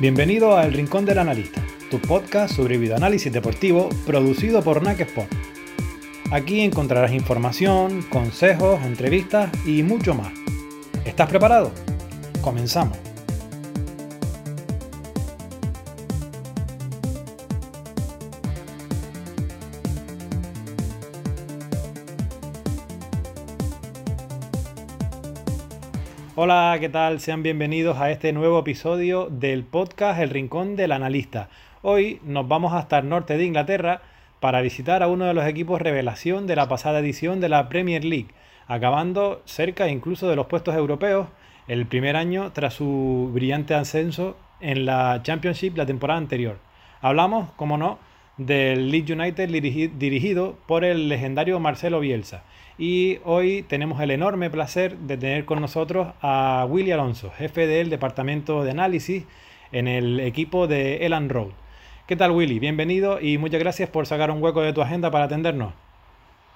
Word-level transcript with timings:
Bienvenido 0.00 0.56
a 0.56 0.64
El 0.64 0.72
Rincón 0.72 1.04
del 1.04 1.18
Analista, 1.18 1.62
tu 1.90 1.98
podcast 1.98 2.54
sobre 2.56 2.78
videoanálisis 2.78 3.30
deportivo 3.30 3.90
producido 4.06 4.62
por 4.62 4.82
NAC 4.82 5.00
Sport. 5.00 5.30
Aquí 6.30 6.62
encontrarás 6.62 7.12
información, 7.12 8.00
consejos, 8.08 8.80
entrevistas 8.86 9.50
y 9.66 9.82
mucho 9.82 10.14
más. 10.14 10.32
¿Estás 11.04 11.28
preparado? 11.28 11.70
Comenzamos. 12.40 12.99
Hola, 26.42 26.74
¿qué 26.80 26.88
tal? 26.88 27.20
Sean 27.20 27.42
bienvenidos 27.42 27.98
a 27.98 28.10
este 28.10 28.32
nuevo 28.32 28.60
episodio 28.60 29.28
del 29.30 29.62
podcast 29.62 30.18
El 30.18 30.30
Rincón 30.30 30.74
del 30.74 30.92
Analista. 30.92 31.50
Hoy 31.82 32.18
nos 32.24 32.48
vamos 32.48 32.72
hasta 32.72 32.98
el 32.98 33.10
norte 33.10 33.36
de 33.36 33.44
Inglaterra 33.44 34.00
para 34.40 34.62
visitar 34.62 35.02
a 35.02 35.08
uno 35.08 35.26
de 35.26 35.34
los 35.34 35.44
equipos 35.44 35.82
revelación 35.82 36.46
de 36.46 36.56
la 36.56 36.66
pasada 36.66 37.00
edición 37.00 37.40
de 37.40 37.50
la 37.50 37.68
Premier 37.68 38.06
League, 38.06 38.28
acabando 38.68 39.42
cerca 39.44 39.88
incluso 39.88 40.30
de 40.30 40.36
los 40.36 40.46
puestos 40.46 40.74
europeos 40.74 41.28
el 41.68 41.84
primer 41.84 42.16
año 42.16 42.52
tras 42.52 42.72
su 42.72 43.28
brillante 43.34 43.74
ascenso 43.74 44.38
en 44.62 44.86
la 44.86 45.20
Championship 45.22 45.76
la 45.76 45.84
temporada 45.84 46.20
anterior. 46.20 46.56
Hablamos, 47.02 47.50
como 47.52 47.76
no, 47.76 47.98
del 48.38 48.90
Leeds 48.90 49.10
United 49.10 49.50
dirigido 49.98 50.56
por 50.66 50.84
el 50.84 51.10
legendario 51.10 51.60
Marcelo 51.60 52.00
Bielsa 52.00 52.44
y 52.80 53.20
hoy 53.26 53.62
tenemos 53.62 54.00
el 54.00 54.10
enorme 54.10 54.48
placer 54.48 54.96
de 54.96 55.18
tener 55.18 55.44
con 55.44 55.60
nosotros 55.60 56.14
a 56.22 56.66
Willy 56.66 56.92
Alonso, 56.92 57.30
jefe 57.30 57.66
del 57.66 57.90
departamento 57.90 58.64
de 58.64 58.70
análisis 58.70 59.26
en 59.70 59.86
el 59.86 60.18
equipo 60.18 60.66
de 60.66 61.04
Elan 61.04 61.28
Road. 61.28 61.50
¿Qué 62.06 62.16
tal 62.16 62.30
Willy? 62.30 62.58
Bienvenido 62.58 63.20
y 63.20 63.36
muchas 63.36 63.60
gracias 63.60 63.90
por 63.90 64.06
sacar 64.06 64.30
un 64.30 64.42
hueco 64.42 64.62
de 64.62 64.72
tu 64.72 64.80
agenda 64.80 65.10
para 65.10 65.26
atendernos. 65.26 65.74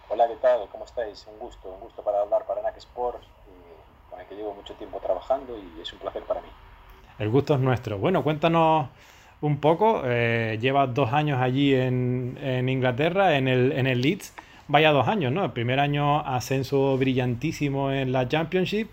Hola, 0.09 0.27
¿qué 0.27 0.37
tal? 0.37 0.61
¿Cómo 0.73 0.87
estáis? 0.87 1.27
Un 1.31 1.39
gusto, 1.39 1.69
un 1.69 1.81
gusto 1.81 2.03
para 2.03 2.23
hablar 2.23 2.47
para 2.47 2.63
NAC 2.63 2.79
Sport, 2.79 3.23
eh, 3.23 3.27
con 4.09 4.19
el 4.19 4.27
que 4.27 4.35
llevo 4.35 4.55
mucho 4.55 4.73
tiempo 4.77 5.01
trabajando 5.01 5.59
y 5.59 5.83
es 5.83 5.93
un 5.93 5.99
placer 5.99 6.23
para 6.23 6.41
mí. 6.41 6.49
El 7.19 7.29
gusto 7.29 7.53
es 7.53 7.61
nuestro. 7.61 7.99
Bueno, 7.99 8.25
cuéntanos 8.25 8.89
un 9.43 9.59
poco. 9.61 10.01
Eh, 10.07 10.57
llevas 10.59 10.95
dos 10.95 11.13
años 11.13 11.39
allí 11.43 11.75
en, 11.75 12.67
Inglaterra, 12.67 13.37
en 13.37 13.47
el, 13.47 13.73
en 13.73 13.87
el 13.87 14.01
Leeds 14.01 14.33
vaya 14.69 14.93
dos 14.93 15.09
años, 15.09 15.33
¿no? 15.33 15.45
El 15.45 15.53
primer 15.53 15.81
año 15.81 16.21
ascenso 16.21 16.97
brillantísimo 16.97 17.91
en 17.93 18.13
la 18.13 18.29
Championship, 18.29 18.89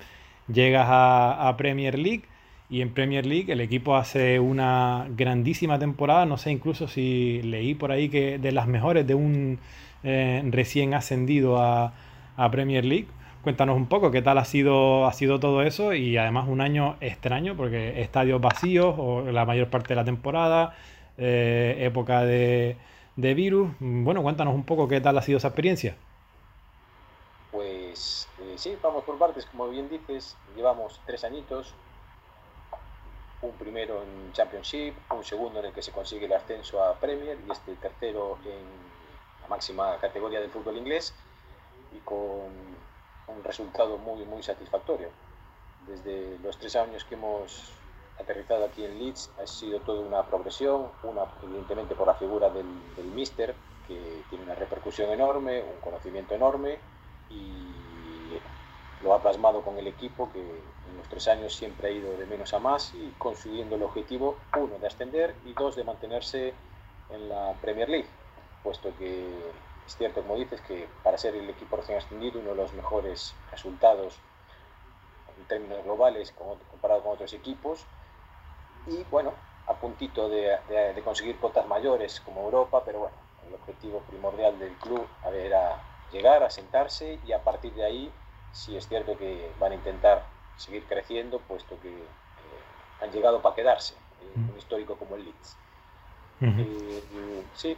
llegas 0.52 0.88
a, 0.90 1.54
Premier 1.58 1.98
League 1.98 2.24
y 2.70 2.82
en 2.82 2.94
Premier 2.94 3.26
League 3.26 3.52
el 3.52 3.62
equipo 3.62 3.96
hace 3.96 4.40
una 4.40 5.08
grandísima 5.16 5.80
temporada, 5.80 6.26
no 6.26 6.38
sé 6.38 6.52
incluso 6.52 6.88
si 6.88 7.42
leí 7.44 7.76
por 7.76 7.92
ahí 7.92 8.10
que 8.10 8.38
de 8.40 8.52
las 8.52 8.68
mejores 8.68 9.06
de 9.08 9.16
un 9.16 9.60
eh, 10.04 10.42
recién 10.50 10.94
ascendido 10.94 11.62
a, 11.62 11.94
Premier 12.52 12.84
League. 12.84 13.06
Cuéntanos 13.44 13.76
un 13.78 13.86
poco 13.86 14.10
qué 14.10 14.24
tal 14.24 14.40
ha 14.40 14.46
sido, 14.46 15.06
ha 15.06 15.14
sido 15.14 15.40
todo 15.40 15.62
eso 15.62 15.94
y 15.94 16.18
además 16.18 16.48
un 16.48 16.60
año 16.60 16.96
extraño 17.00 17.56
porque 17.56 18.02
estadios 18.02 18.42
vacíos 18.42 18.96
o 18.98 19.22
la 19.32 19.46
mayor 19.46 19.70
parte 19.70 19.90
de 19.90 19.96
la 19.96 20.06
temporada, 20.06 20.74
eh, 21.20 21.78
época 21.82 22.24
de, 22.24 22.78
de 23.16 23.34
virus. 23.34 23.70
Bueno, 23.80 24.22
cuéntanos 24.24 24.54
un 24.54 24.66
poco 24.66 24.88
qué 24.88 25.02
tal 25.02 25.18
ha 25.18 25.22
sido 25.22 25.38
esa 25.38 25.50
experiencia. 25.50 25.96
Pues 27.52 28.28
eh, 28.42 28.56
sí, 28.58 28.78
vamos 28.82 29.04
por 29.04 29.18
partes, 29.18 29.46
como 29.46 29.70
bien 29.70 29.90
dices, 29.90 30.38
llevamos 30.56 31.02
tres 31.06 31.24
añitos, 31.24 31.74
un 33.42 33.52
primero 33.52 34.02
en 34.04 34.32
Championship, 34.34 34.94
un 35.10 35.24
segundo 35.24 35.60
en 35.60 35.66
el 35.66 35.74
que 35.74 35.82
se 35.82 35.92
consigue 35.92 36.28
el 36.28 36.34
ascenso 36.34 36.84
a 36.84 36.96
Premier 36.96 37.38
y 37.48 37.52
este 37.52 37.76
tercero 37.76 38.38
en 38.46 39.42
la 39.42 39.48
máxima 39.50 39.98
categoría 39.98 40.40
del 40.40 40.50
fútbol 40.50 40.78
inglés 40.78 41.14
y 41.94 42.00
con 42.00 42.18
un 43.28 43.44
resultado 43.44 43.98
muy, 43.98 44.24
muy 44.26 44.44
satisfactorio. 44.44 45.10
Desde 45.88 46.38
los 46.40 46.58
tres 46.58 46.76
años 46.76 47.04
que 47.04 47.16
hemos 47.16 47.74
aterrizado 48.22 48.66
aquí 48.66 48.86
en 48.86 48.98
Leeds 49.00 49.32
ha 49.42 49.48
sido 49.48 49.80
toda 49.80 50.02
una 50.02 50.24
progresión, 50.24 50.88
una 51.04 51.24
evidentemente 51.44 51.96
por 51.96 52.08
la 52.08 52.14
figura 52.16 52.50
del, 52.50 52.68
del 52.96 53.06
Mister, 53.08 53.56
que 53.88 54.24
tiene 54.30 54.46
una 54.46 54.56
repercusión 54.56 55.10
enorme, 55.10 55.62
un 55.64 55.80
conocimiento 55.82 56.34
enorme 56.34 56.80
y 57.30 57.82
lo 59.04 59.14
ha 59.14 59.22
plasmado 59.22 59.62
con 59.62 59.78
el 59.78 59.88
equipo 59.88 60.32
que 60.32 60.40
en 60.40 60.98
los 60.98 61.08
tres 61.10 61.28
años 61.28 61.56
siempre 61.56 61.88
ha 61.88 61.92
ido 61.92 62.16
de 62.18 62.26
menos 62.26 62.54
a 62.54 62.60
más 62.60 62.94
y 62.94 63.14
consiguiendo 63.18 63.76
el 63.76 63.84
objetivo, 63.84 64.38
uno, 64.58 64.78
de 64.80 64.88
ascender 64.88 65.36
y 65.46 65.54
dos, 65.54 65.76
de 65.76 65.84
mantenerse 65.84 66.54
en 67.10 67.30
la 67.30 67.54
Premier 67.62 67.90
League, 67.90 68.08
puesto 68.64 68.94
que 68.98 69.28
es 69.86 69.98
cierto, 69.98 70.22
como 70.22 70.36
dices, 70.36 70.62
que 70.62 70.88
para 71.04 71.18
ser 71.18 71.36
el 71.36 71.50
equipo 71.50 71.76
recién 71.76 71.98
ascendido, 71.98 72.40
uno 72.40 72.52
de 72.52 72.56
los 72.56 72.74
mejores 72.74 73.34
resultados 73.50 74.20
en 75.38 75.46
términos 75.46 75.84
globales 75.84 76.34
comparado 76.70 77.02
con 77.02 77.14
otros 77.14 77.34
equipos, 77.34 77.86
y 78.88 79.04
bueno, 79.10 79.34
a 79.68 79.74
puntito 79.76 80.30
de, 80.30 80.60
conseguir 81.04 81.40
cotas 81.40 81.68
mayores 81.68 82.20
como 82.22 82.44
Europa, 82.44 82.84
pero 82.86 83.00
bueno, 83.00 83.16
el 83.48 83.54
objetivo 83.56 84.00
primordial 84.02 84.58
del 84.60 84.74
club 84.78 85.08
era 85.34 85.82
llegar, 86.12 86.44
a 86.44 86.50
sentarse 86.50 87.20
y 87.26 87.32
a 87.32 87.44
partir 87.44 87.74
de 87.74 87.86
ahí 87.86 88.12
sí 88.52 88.76
es 88.76 88.88
cierto 88.88 89.18
que 89.18 89.52
van 89.60 89.72
a 89.72 89.76
intentar 89.76 90.26
seguir 90.58 90.86
creciendo, 90.86 91.40
puesto 91.40 91.80
que 91.82 91.90
eh, 91.90 92.02
han 93.02 93.12
llegado 93.12 93.42
para 93.42 93.56
quedarse, 93.56 93.94
eh, 94.22 94.34
un 94.36 94.58
histórico 94.58 94.96
como 94.96 95.16
el 95.16 95.26
Leeds. 95.26 95.58
Eh, 96.42 97.44
sí, 97.54 97.78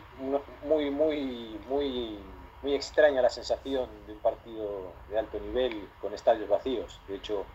muy, 0.64 0.90
muy, 0.90 1.60
muy, 1.68 2.20
muy 2.62 2.74
extraña 2.74 3.22
la 3.22 3.30
sensación 3.30 3.90
de 4.08 4.14
un 4.14 4.20
partido 4.20 4.94
de 5.10 5.20
alto 5.20 5.38
nivel 5.40 5.90
con 6.00 6.14
estadios 6.14 6.50
vacíos. 6.50 7.00
De 7.08 7.16
hecho, 7.16 7.46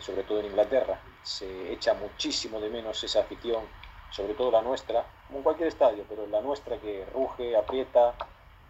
sobre 0.00 0.24
todo 0.24 0.40
en 0.40 0.46
Inglaterra, 0.46 1.00
se 1.22 1.72
echa 1.72 1.94
muchísimo 1.94 2.60
de 2.60 2.70
menos 2.70 3.02
esa 3.04 3.20
afición, 3.20 3.64
sobre 4.10 4.34
todo 4.34 4.50
la 4.50 4.62
nuestra, 4.62 5.06
como 5.26 5.38
en 5.38 5.44
cualquier 5.44 5.68
estadio, 5.68 6.04
pero 6.08 6.26
la 6.26 6.40
nuestra 6.40 6.76
que 6.78 7.06
ruge, 7.12 7.56
aprieta, 7.56 8.14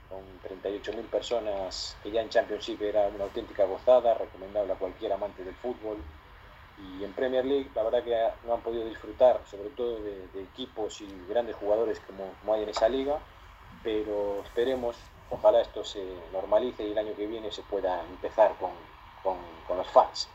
con 0.09 0.23
38.000 0.43 1.07
personas, 1.07 1.97
que 2.03 2.11
ya 2.11 2.21
en 2.21 2.29
Championship 2.29 2.83
era 2.83 3.09
una 3.09 3.25
auténtica 3.25 3.65
gozada, 3.65 4.15
recomendable 4.15 4.75
a 4.75 4.77
cualquier 4.77 5.13
amante 5.13 5.43
del 5.43 5.55
fútbol. 5.55 5.97
Y 6.79 7.05
en 7.05 7.13
Premier 7.13 7.45
League, 7.45 7.71
la 7.75 7.83
verdad 7.83 8.03
que 8.03 8.47
no 8.47 8.55
han 8.55 8.61
podido 8.61 8.85
disfrutar, 8.85 9.41
sobre 9.51 9.71
todo 9.71 10.01
de, 10.01 10.43
equipos 10.43 11.01
y 11.01 11.09
grandes 11.29 11.57
jugadores 11.57 12.01
como, 12.01 12.55
hay 12.55 12.65
en 12.65 12.69
esa 12.69 12.89
liga, 12.89 13.19
pero 13.83 14.43
esperemos, 14.45 14.97
ojalá 15.31 15.63
esto 15.63 15.83
se 15.85 16.05
normalice 16.33 16.85
y 16.85 16.93
el 16.93 16.99
año 16.99 17.15
que 17.17 17.27
viene 17.27 17.51
se 17.51 17.63
pueda 17.63 18.03
empezar 18.03 18.55
con, 18.59 18.73
con 19.23 19.77
los 19.79 19.89
fans. 19.89 20.29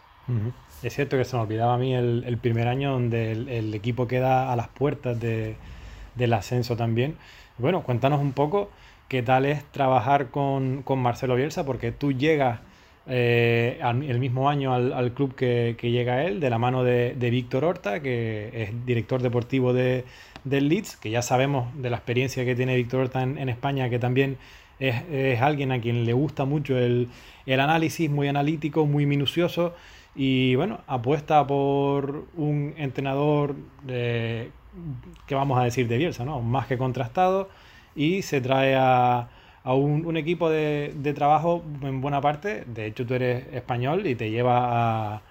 Es 0.83 0.93
cierto 0.93 1.17
que 1.17 1.25
se 1.25 1.35
me 1.35 1.41
olvidaba 1.41 1.73
a 1.73 1.77
mí 1.77 1.95
el, 1.95 2.37
primer 2.41 2.67
año 2.67 2.91
donde 2.91 3.31
el, 3.31 3.73
equipo 3.73 4.07
queda 4.07 4.51
a 4.51 4.55
las 4.55 4.67
puertas 4.67 5.19
del 5.19 6.33
ascenso 6.33 6.75
también. 6.75 7.15
Bueno, 7.57 7.81
cuéntanos 7.81 8.21
un 8.21 8.33
poco 8.33 8.69
qué 9.07 9.23
tal 9.23 9.45
es 9.45 9.63
trabajar 9.71 10.29
con, 10.29 10.83
Marcelo 10.97 11.35
Bielsa, 11.35 11.65
porque 11.65 11.91
tú 11.91 12.11
llegas 12.11 12.59
eh, 13.07 13.79
el 13.81 14.19
mismo 14.19 14.49
año 14.49 14.73
al, 14.73 15.13
club 15.13 15.33
que, 15.33 15.75
llega 15.81 16.23
él, 16.25 16.39
de 16.39 16.49
la 16.49 16.59
mano 16.59 16.83
de, 16.83 17.15
Víctor 17.31 17.65
Horta, 17.65 18.01
que 18.01 18.51
es 18.53 18.85
director 18.85 19.21
deportivo 19.21 19.73
de, 19.73 20.05
del 20.43 20.69
Leeds, 20.69 20.97
que 20.97 21.09
ya 21.09 21.23
sabemos 21.23 21.69
de 21.81 21.89
la 21.89 21.97
experiencia 21.97 22.45
que 22.45 22.55
tiene 22.55 22.75
Víctor 22.75 23.01
Horta 23.01 23.23
en, 23.23 23.49
España, 23.49 23.89
que 23.89 23.97
también 23.97 24.37
es, 24.79 25.41
alguien 25.41 25.71
a 25.71 25.81
quien 25.81 26.05
le 26.05 26.13
gusta 26.13 26.45
mucho 26.45 26.77
el, 26.77 27.07
el 27.47 27.59
análisis, 27.59 28.11
muy 28.11 28.27
analítico, 28.27 28.85
muy 28.85 29.07
minucioso. 29.07 29.73
Y 30.17 30.55
bueno, 30.55 30.79
apuesta 30.87 31.45
por 31.45 32.25
un 32.35 32.73
entrenador 32.77 33.55
que 33.85 35.35
vamos 35.35 35.59
a 35.59 35.63
decir 35.63 35.87
de 35.87 35.97
Bielsa, 35.97 36.25
¿no? 36.25 36.41
Más 36.41 36.65
que 36.65 36.77
contrastado 36.77 37.49
y 37.95 38.23
se 38.23 38.41
trae 38.41 38.75
a, 38.75 39.29
a 39.63 39.73
un, 39.75 40.17
equipo 40.17 40.49
de, 40.49 40.93
de, 40.95 41.13
trabajo 41.13 41.63
en 41.83 42.01
buena 42.01 42.19
parte. 42.19 42.63
De 42.65 42.87
hecho, 42.87 43.05
tú 43.05 43.13
eres 43.13 43.45
español 43.53 44.07
y 44.07 44.15
te 44.15 44.31
lleva 44.31 45.13
a, 45.15 45.21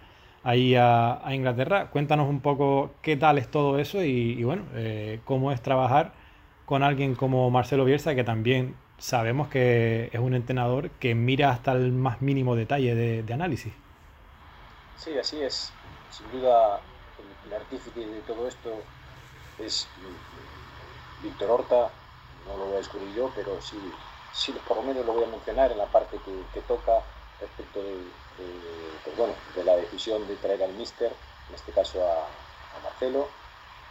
ahí 0.45 0.77
a, 0.77 1.21
Inglaterra. 1.33 1.91
Cuéntanos 1.91 2.29
un 2.29 2.41
poco 2.41 2.93
qué 3.03 3.17
tal 3.17 3.39
es 3.39 3.49
todo 3.49 3.81
eso 3.81 4.05
y, 4.05 4.43
bueno, 4.45 4.63
eh, 4.75 5.21
cómo 5.25 5.51
es 5.51 5.61
trabajar 5.63 6.13
con 6.65 6.85
alguien 6.85 7.17
como 7.17 7.51
Marcelo 7.51 7.85
Bielsa, 7.85 8.15
que 8.15 8.25
también 8.25 8.77
sabemos 8.99 9.49
que 9.49 10.11
es 10.13 10.21
un 10.21 10.35
entrenador 10.35 10.91
que 10.91 11.15
mira 11.17 11.51
hasta 11.51 11.73
el 11.73 11.93
más 11.93 12.23
mínimo 12.23 12.55
detalle 12.57 12.95
de 12.95 13.35
análisis. 13.35 13.73
Sí, 14.99 15.17
así 15.19 15.43
es. 15.43 15.73
Sin 16.11 16.31
duda, 16.33 16.81
el, 17.47 17.53
artífice 17.53 18.01
de 18.01 18.21
todo 18.23 18.49
esto 18.49 18.71
es 19.59 19.87
Víctor 21.23 21.51
Horta. 21.51 21.91
No 22.47 22.57
lo 22.57 22.65
voy 22.67 22.75
a 22.75 22.79
descubrir 22.79 23.15
yo, 23.15 23.31
pero 23.35 23.61
sí, 23.61 23.77
sí, 24.33 24.55
por 24.67 24.79
lo 24.79 24.83
menos 24.85 25.05
lo 25.05 25.13
voy 25.13 25.25
a 25.25 25.29
mencionar 25.29 25.71
en 25.73 25.79
la 25.79 25.87
parte 25.87 26.19
que, 26.25 26.61
toca 26.63 27.03
respecto 27.41 27.83
de, 27.83 27.99
pues 29.05 29.17
bueno, 29.17 29.35
de 29.55 29.65
la 29.65 29.77
decisión 29.77 30.27
de 30.27 30.37
traer 30.37 30.63
al 30.63 30.73
Mister, 30.75 31.13
en 31.49 31.55
este 31.55 31.73
caso 31.73 32.03
a, 32.03 32.27
Marcelo. 32.83 33.29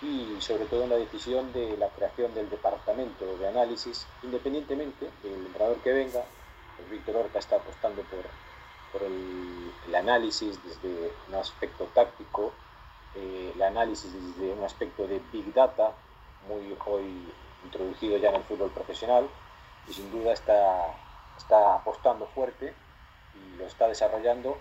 y 0.01 0.39
sobre 0.39 0.65
todo 0.65 0.83
en 0.83 0.91
la 0.91 0.95
decisión 0.95 1.51
de 1.53 1.75
la 1.77 1.89
creación 1.89 2.33
del 2.33 2.49
departamento 2.49 3.37
de 3.37 3.47
análisis, 3.47 4.07
independientemente 4.23 5.09
del 5.23 5.45
entrenador 5.45 5.77
que 5.77 5.91
venga, 5.91 6.23
pues 6.77 6.89
Víctor 6.89 7.17
Horta 7.17 7.39
está 7.39 7.57
apostando 7.57 8.03
por, 8.03 8.25
por 8.95 9.03
el, 9.03 9.95
análisis 9.95 10.61
desde 10.63 11.13
un 11.29 11.35
aspecto 11.35 11.85
táctico, 11.93 12.51
eh, 13.15 13.53
el 13.55 13.61
análisis 13.61 14.11
desde 14.11 14.53
un 14.53 14.63
aspecto 14.63 15.07
de 15.07 15.21
Big 15.31 15.53
Data, 15.53 15.93
muy 16.49 16.77
hoy 16.85 17.31
introducido 17.63 18.17
ya 18.17 18.29
en 18.29 18.35
el 18.35 18.43
fútbol 18.43 18.71
profesional, 18.71 19.27
y 19.87 19.93
sin 19.93 20.11
duda 20.11 20.33
está, 20.33 20.93
está 21.37 21.75
apostando 21.75 22.27
fuerte 22.27 22.73
y 23.35 23.57
lo 23.57 23.65
está 23.65 23.87
desarrollando, 23.87 24.57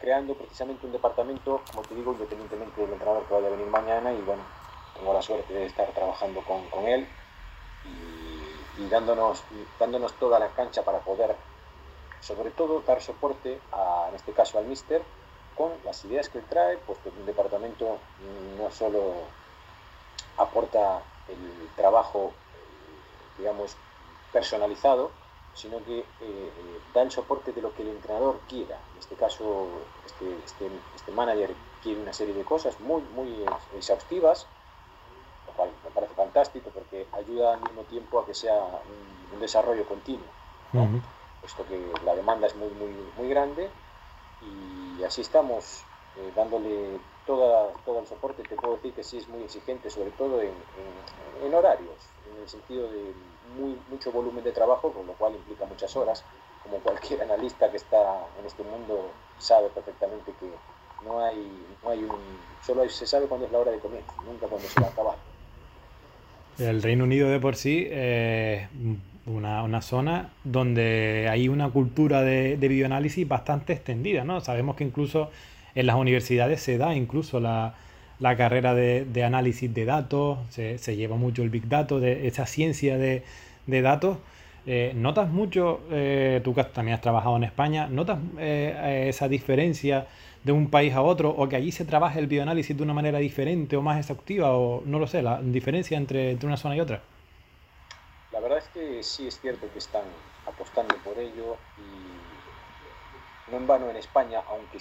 creando 0.00 0.34
precisamente 0.34 0.86
un 0.86 0.92
departamento, 0.92 1.60
como 1.70 1.82
te 1.82 1.94
digo, 1.94 2.12
independientemente 2.12 2.80
del 2.80 2.92
entrenador 2.92 3.26
que 3.26 3.34
vaya 3.34 3.48
a 3.48 3.50
venir 3.50 3.66
mañana, 3.66 4.12
y 4.12 4.20
bueno, 4.22 4.42
tengo 4.94 5.12
la 5.12 5.22
suerte 5.22 5.52
de 5.52 5.66
estar 5.66 5.86
trabajando 5.92 6.42
con, 6.42 6.68
con 6.70 6.86
él 6.86 7.06
y, 7.84 8.82
y, 8.82 8.88
dándonos, 8.88 9.44
dándonos 9.78 10.12
toda 10.14 10.38
la 10.38 10.48
cancha 10.48 10.82
para 10.82 11.00
poder, 11.00 11.36
sobre 12.22 12.50
todo, 12.50 12.82
dar 12.86 13.02
soporte, 13.02 13.60
a, 13.72 14.06
en 14.08 14.14
este 14.14 14.32
caso 14.32 14.58
al 14.58 14.66
míster, 14.66 15.02
con 15.56 15.72
las 15.84 16.04
ideas 16.04 16.28
que 16.28 16.38
él 16.38 16.44
trae, 16.48 16.78
puesto 16.78 17.10
un 17.18 17.26
departamento 17.26 17.98
no 18.56 18.70
solo 18.70 19.12
aporta 20.38 21.02
el 21.28 21.68
trabajo, 21.76 22.32
digamos, 23.36 23.76
personalizado, 24.32 25.10
sino 25.54 25.84
que 25.84 25.98
eh, 25.98 26.04
eh, 26.20 26.80
da 26.94 27.02
el 27.02 27.10
soporte 27.10 27.52
de 27.52 27.60
lo 27.60 27.74
que 27.74 27.82
el 27.82 27.88
entrenador 27.88 28.40
quiera. 28.48 28.78
En 28.92 28.98
este 28.98 29.16
caso, 29.16 29.68
este, 30.06 30.36
este, 30.44 30.70
este 30.96 31.12
manager 31.12 31.54
quiere 31.82 32.00
una 32.00 32.12
serie 32.12 32.34
de 32.34 32.44
cosas 32.44 32.80
muy, 32.80 33.02
muy 33.14 33.44
exhaustivas, 33.76 34.46
lo 35.46 35.52
cual 35.52 35.70
me 35.84 35.90
parece 35.90 36.14
fantástico 36.14 36.70
porque 36.72 37.06
ayuda 37.12 37.54
al 37.54 37.60
mismo 37.60 37.82
tiempo 37.82 38.20
a 38.20 38.26
que 38.26 38.34
sea 38.34 38.54
un, 38.54 39.40
desarrollo 39.40 39.84
continuo, 39.86 40.24
puesto 41.42 41.66
que 41.66 41.78
la 42.06 42.14
demanda 42.14 42.46
es 42.46 42.56
muy, 42.56 42.70
muy, 42.70 42.94
muy 43.18 43.28
grande 43.28 43.68
y 44.40 45.02
así 45.02 45.20
estamos 45.20 45.84
eh, 46.16 46.32
dándole 46.34 46.98
toda, 47.26 47.72
todo 47.84 48.00
el 48.00 48.06
soporte. 48.06 48.42
Te 48.44 48.56
puedo 48.56 48.76
decir 48.76 48.92
que 48.94 49.02
sí 49.02 49.18
es 49.18 49.28
muy 49.28 49.42
exigente, 49.42 49.90
sobre 49.90 50.10
todo 50.12 50.40
en, 50.40 50.54
en, 51.44 51.54
horarios, 51.54 51.96
en 52.32 52.42
el 52.42 52.48
sentido 52.48 52.90
de 52.90 53.12
muy, 53.58 53.76
mucho 53.90 54.10
volumen 54.12 54.44
de 54.44 54.52
trabajo, 54.52 54.92
con 54.92 55.06
lo 55.06 55.12
cual 55.14 55.34
implica 55.34 55.66
muchas 55.66 55.94
horas. 55.96 56.24
Como 56.62 56.78
cualquier 56.78 57.22
analista 57.22 57.70
que 57.70 57.76
está 57.76 58.24
en 58.38 58.46
este 58.46 58.62
mundo 58.62 59.10
sabe 59.38 59.68
perfectamente 59.70 60.32
que 60.38 60.48
no 61.04 61.24
hay, 61.24 61.66
no 61.82 61.90
hay 61.90 62.04
un, 62.04 62.38
solo 62.64 62.88
se 62.88 63.06
sabe 63.06 63.26
cuándo 63.26 63.46
es 63.46 63.52
la 63.52 63.58
hora 63.58 63.72
de 63.72 63.80
comienzo, 63.80 64.12
nunca 64.24 64.46
cuándo 64.46 64.68
se 64.68 64.80
va 64.80 64.86
a 64.86 64.90
acabar. 64.90 65.16
El 66.58 66.82
Reino 66.82 67.04
Unido 67.04 67.28
de 67.28 67.40
por 67.40 67.56
sí 67.56 67.88
es 67.90 68.68
una, 69.26 69.62
una, 69.62 69.82
zona 69.82 70.30
donde 70.44 71.28
hay 71.30 71.48
una 71.48 71.70
cultura 71.70 72.22
de, 72.22 72.56
de, 72.56 72.68
bioanálisis 72.68 73.26
bastante 73.26 73.72
extendida, 73.72 74.24
¿no? 74.24 74.40
Sabemos 74.40 74.76
que 74.76 74.84
incluso 74.84 75.30
en 75.74 75.86
las 75.86 75.96
universidades 75.96 76.60
se 76.60 76.78
da 76.78 76.94
incluso 76.94 77.40
la, 77.40 77.74
la 78.18 78.36
carrera 78.36 78.74
de, 78.74 79.04
de, 79.04 79.24
análisis 79.24 79.72
de 79.72 79.84
datos, 79.84 80.38
se, 80.50 80.78
se, 80.78 80.96
lleva 80.96 81.16
mucho 81.16 81.42
el 81.42 81.50
Big 81.50 81.68
Data, 81.68 81.98
de 81.98 82.26
esa 82.26 82.46
ciencia 82.46 82.96
de, 82.98 83.24
de 83.66 83.82
datos. 83.82 84.18
Eh, 84.64 84.92
¿Notas 84.94 85.28
mucho, 85.28 85.80
eh, 85.90 86.40
tú 86.44 86.54
también 86.72 86.94
has 86.94 87.00
trabajado 87.00 87.36
en 87.36 87.42
España, 87.44 87.88
notas 87.88 88.18
eh, 88.38 89.06
esa 89.08 89.28
diferencia 89.28 90.06
de 90.44 90.52
un 90.52 90.70
país 90.70 90.94
a 90.94 91.02
otro 91.02 91.30
o 91.30 91.48
que 91.48 91.56
allí 91.56 91.72
se 91.72 91.84
trabaja 91.84 92.20
el 92.20 92.28
bioanálisis 92.28 92.76
de 92.76 92.82
una 92.82 92.94
manera 92.94 93.18
diferente 93.18 93.76
o 93.76 93.82
más 93.82 93.98
exhaustiva 93.98 94.56
o 94.56 94.82
no 94.86 95.00
lo 95.00 95.06
sé, 95.08 95.22
la 95.22 95.42
diferencia 95.42 95.96
entre, 95.96 96.30
entre 96.32 96.46
una 96.46 96.56
zona 96.56 96.76
y 96.76 96.80
otra? 96.80 97.02
Que 98.82 99.04
sí 99.04 99.28
es 99.28 99.40
cierto 99.40 99.72
que 99.72 99.78
están 99.78 100.02
apostando 100.44 100.96
por 101.04 101.16
ello 101.16 101.56
y 101.78 103.52
no 103.52 103.58
en 103.58 103.66
vano 103.68 103.88
en 103.88 103.96
España, 103.96 104.42
aunque 104.48 104.78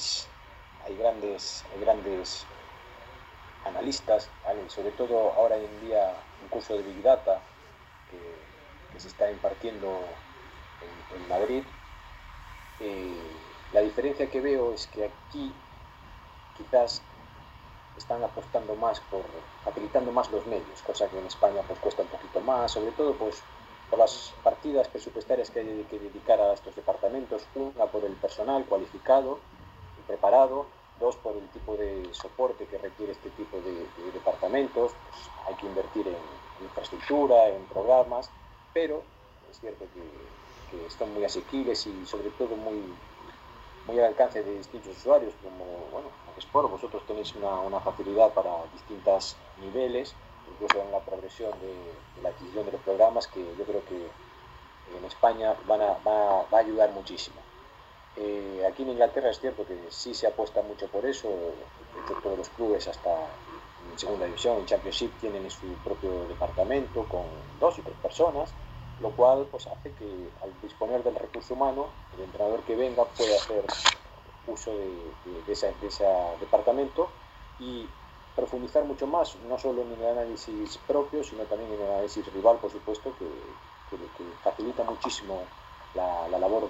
hay 0.84 0.98
grandes, 0.98 1.64
hay 1.72 1.82
grandes 1.82 2.48
analistas, 3.64 4.28
sobre 4.70 4.90
todo 4.94 5.34
ahora 5.34 5.56
en 5.56 5.82
día 5.82 6.16
un 6.42 6.50
curso 6.50 6.76
de 6.78 6.82
Big 6.82 7.04
Data 7.04 7.42
que, 8.10 9.00
se 9.00 9.08
está 9.08 9.30
impartiendo 9.30 10.02
en, 11.12 11.22
en 11.22 11.30
Madrid. 11.30 11.64
Eh, 12.80 13.22
la 13.72 13.82
diferencia 13.82 14.32
que 14.32 14.42
veo 14.42 14.74
es 14.74 14.88
que 14.88 15.06
aquí 15.06 15.54
quizás 16.58 17.04
están 17.96 18.24
apostando 18.24 18.74
más 18.74 19.00
por, 19.00 19.26
habilitando 19.64 20.12
más 20.12 20.32
los 20.32 20.48
medios, 20.48 20.82
cosa 20.82 21.08
que 21.08 21.20
en 21.20 21.28
España 21.28 21.62
pues 21.68 21.80
cuesta 21.80 22.02
un 22.02 22.08
poquito 22.08 22.42
más, 22.42 22.72
sobre 22.72 22.92
todo 22.94 23.14
pues 23.14 23.44
por 23.92 24.00
las 24.00 24.34
partidas 24.42 24.88
presupuestarias 24.88 25.52
que 25.52 25.60
hay 25.60 25.86
que 25.90 26.00
dedicar 26.00 26.40
a 26.40 26.54
estos 26.54 26.74
departamentos, 26.76 27.44
una 27.56 27.86
por 27.88 28.06
el 28.06 28.14
personal 28.14 28.66
cualificado 28.66 29.40
y 30.00 30.08
preparado, 30.08 30.66
dos 31.00 31.18
por 31.18 31.36
el 31.36 31.48
tipo 31.50 31.76
de 31.76 32.08
soporte 32.14 32.66
que 32.68 32.78
requiere 32.78 33.12
este 33.12 33.30
tipo 33.32 33.58
de, 33.58 33.86
departamentos, 34.14 34.94
pues 34.94 35.30
hay 35.48 35.56
que 35.56 35.68
invertir 35.68 36.08
en 36.08 36.16
infraestructura, 36.64 37.50
en 37.50 37.64
programas, 37.66 38.30
pero 38.74 39.04
es 39.52 39.60
cierto 39.60 39.86
que, 39.94 40.78
que 40.78 40.86
están 40.86 41.14
muy 41.14 41.26
asequibles 41.26 41.86
y 41.86 42.06
sobre 42.06 42.30
todo 42.32 42.56
muy, 42.56 42.82
muy 43.88 44.00
al 44.00 44.06
alcance 44.06 44.42
de 44.42 44.58
distintos 44.58 44.96
usuarios, 44.98 45.34
como 45.44 45.66
bueno, 45.92 46.08
Sport, 46.38 46.72
vosotros 46.72 47.04
tenéis 47.06 47.36
una, 47.36 47.60
una, 47.60 47.82
facilidad 47.82 48.34
para 48.34 48.52
distintos 48.74 49.36
niveles, 49.60 50.16
incluso 50.54 50.82
en 50.82 50.92
la 50.92 51.00
progresión 51.00 51.52
de, 51.60 51.68
de, 51.68 52.22
la 52.22 52.30
adquisición 52.30 52.66
de 52.66 52.72
los 52.74 52.82
programas, 52.82 53.28
que 53.28 53.44
yo 53.58 53.64
creo 53.66 53.84
que 53.86 54.08
en 54.98 55.06
España 55.06 55.56
van 55.68 55.82
a, 55.82 55.98
va, 56.06 56.46
va 56.52 56.58
a 56.58 56.62
ayudar 56.62 56.92
muchísimo. 56.92 57.38
Eh, 58.18 58.68
aquí 58.70 58.84
en 58.84 58.90
Inglaterra 58.90 59.30
es 59.30 59.40
cierto 59.40 59.66
que 59.66 59.78
sí 59.90 60.14
se 60.14 60.28
apuesta 60.28 60.62
mucho 60.62 60.88
por 60.88 61.06
eso, 61.06 61.30
de 61.30 62.02
hecho 62.04 62.20
todos 62.22 62.38
los 62.38 62.50
clubes 62.50 62.88
hasta 62.88 63.10
en 63.90 64.00
segunda 64.00 64.26
división, 64.26 64.58
en 64.58 64.66
Championship, 64.66 65.12
tienen 65.20 65.50
su 65.50 65.68
propio 65.84 66.28
departamento 66.28 67.06
con 67.06 67.24
dos 67.60 67.78
y 67.80 67.82
tres 67.82 67.96
personas, 68.02 68.52
lo 69.02 69.12
cual 69.12 69.48
pues, 69.50 69.68
hace 69.68 69.92
que 69.94 70.30
al 70.44 70.54
disponer 70.62 71.04
del 71.04 71.16
recurso 71.16 71.54
humano, 71.54 71.88
el 72.18 72.24
entrenador 72.24 72.62
que 72.62 72.76
venga 72.76 73.06
pueda 73.06 73.36
hacer 73.36 73.66
uso 74.48 74.72
de, 74.72 74.86
de, 75.26 75.44
de, 75.46 75.54
ese, 75.54 75.68
de 75.68 76.38
departamento 76.40 77.10
y 77.60 77.88
profundizar 78.36 78.84
mucho 78.86 79.08
más, 79.08 79.36
no 79.48 79.58
solo 79.58 79.82
en 79.82 79.94
el 79.94 80.06
análisis 80.06 80.78
propio, 80.88 81.24
sino 81.24 81.44
también 81.44 81.72
en 81.74 81.82
el 81.82 81.92
análisis 81.92 82.26
rival, 82.34 82.58
por 82.58 82.72
supuesto, 82.72 83.14
que, 83.20 83.26
que, 83.90 83.98
que 84.18 84.24
facilita 84.44 84.84
muchísimo 84.84 85.42
la, 85.96 86.28
la 86.30 86.40
labor 86.40 86.70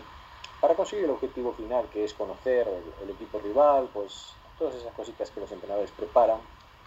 para 0.62 0.76
conseguir 0.76 1.06
el 1.06 1.12
objetivo 1.12 1.54
final, 1.54 1.86
que 1.92 2.06
es 2.06 2.14
conocer 2.14 2.68
el, 2.68 3.04
el, 3.04 3.16
equipo 3.16 3.40
rival, 3.40 3.90
pues 3.92 4.34
todas 4.60 4.76
esas 4.76 4.94
cositas 4.94 5.32
que 5.32 5.40
los 5.40 5.52
entrenadores 5.52 5.90
preparan 5.92 6.38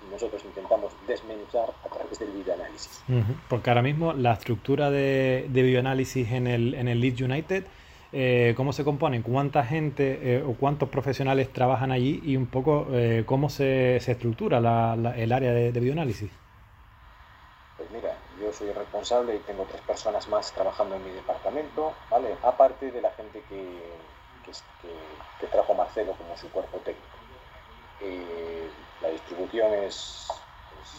y 0.06 0.12
nosotros 0.12 0.44
intentamos 0.44 0.92
desmenuzar 1.08 1.74
a 1.84 1.88
través 1.88 2.18
del 2.20 2.30
videoanálisis. 2.30 3.02
Porque 3.48 3.70
ahora 3.70 3.82
mismo 3.82 4.12
la 4.12 4.34
estructura 4.34 4.90
de, 4.90 5.46
de 5.48 5.62
bioanálisis 5.62 6.30
en 6.30 6.46
el, 6.46 6.74
en 6.74 6.86
el 6.88 7.00
Leeds 7.00 7.20
United, 7.20 7.64
eh, 8.14 8.54
¿cómo 8.56 8.72
se 8.72 8.84
compone? 8.84 9.20
¿Cuánta 9.22 9.64
gente 9.64 10.18
eh, 10.22 10.42
o 10.42 10.54
cuántos 10.54 10.88
profesionales 10.88 11.52
trabajan 11.52 11.90
allí? 11.90 12.20
Y 12.24 12.36
un 12.36 12.46
poco 12.46 12.86
eh, 12.92 13.24
cómo 13.26 13.48
se, 13.50 13.98
se 14.00 14.12
estructura 14.12 14.60
la, 14.60 14.96
la, 14.96 15.16
el 15.16 15.32
área 15.32 15.52
de, 15.52 15.72
de 15.72 15.80
bioanálisis. 15.80 16.30
Pues 17.76 17.90
mira, 17.90 18.16
yo 18.40 18.52
soy 18.52 18.70
responsable 18.72 19.34
y 19.34 19.38
tengo 19.40 19.64
tres 19.64 19.82
personas 19.82 20.28
más 20.28 20.52
trabajando 20.52 20.94
en 20.94 21.04
mi 21.04 21.10
departamento, 21.10 21.92
¿vale? 22.08 22.36
Aparte 22.42 22.90
de 22.92 23.02
la 23.02 23.10
gente 23.10 23.42
que, 23.48 23.58
que, 24.44 24.52
que, 24.52 24.94
que 25.40 25.46
trajo 25.48 25.74
Marcelo 25.74 26.12
como 26.12 26.36
su 26.36 26.48
cuerpo 26.50 26.78
técnico. 26.78 27.06
Eh, 28.00 28.68
la 29.02 29.08
distribución 29.08 29.72
es, 29.74 30.28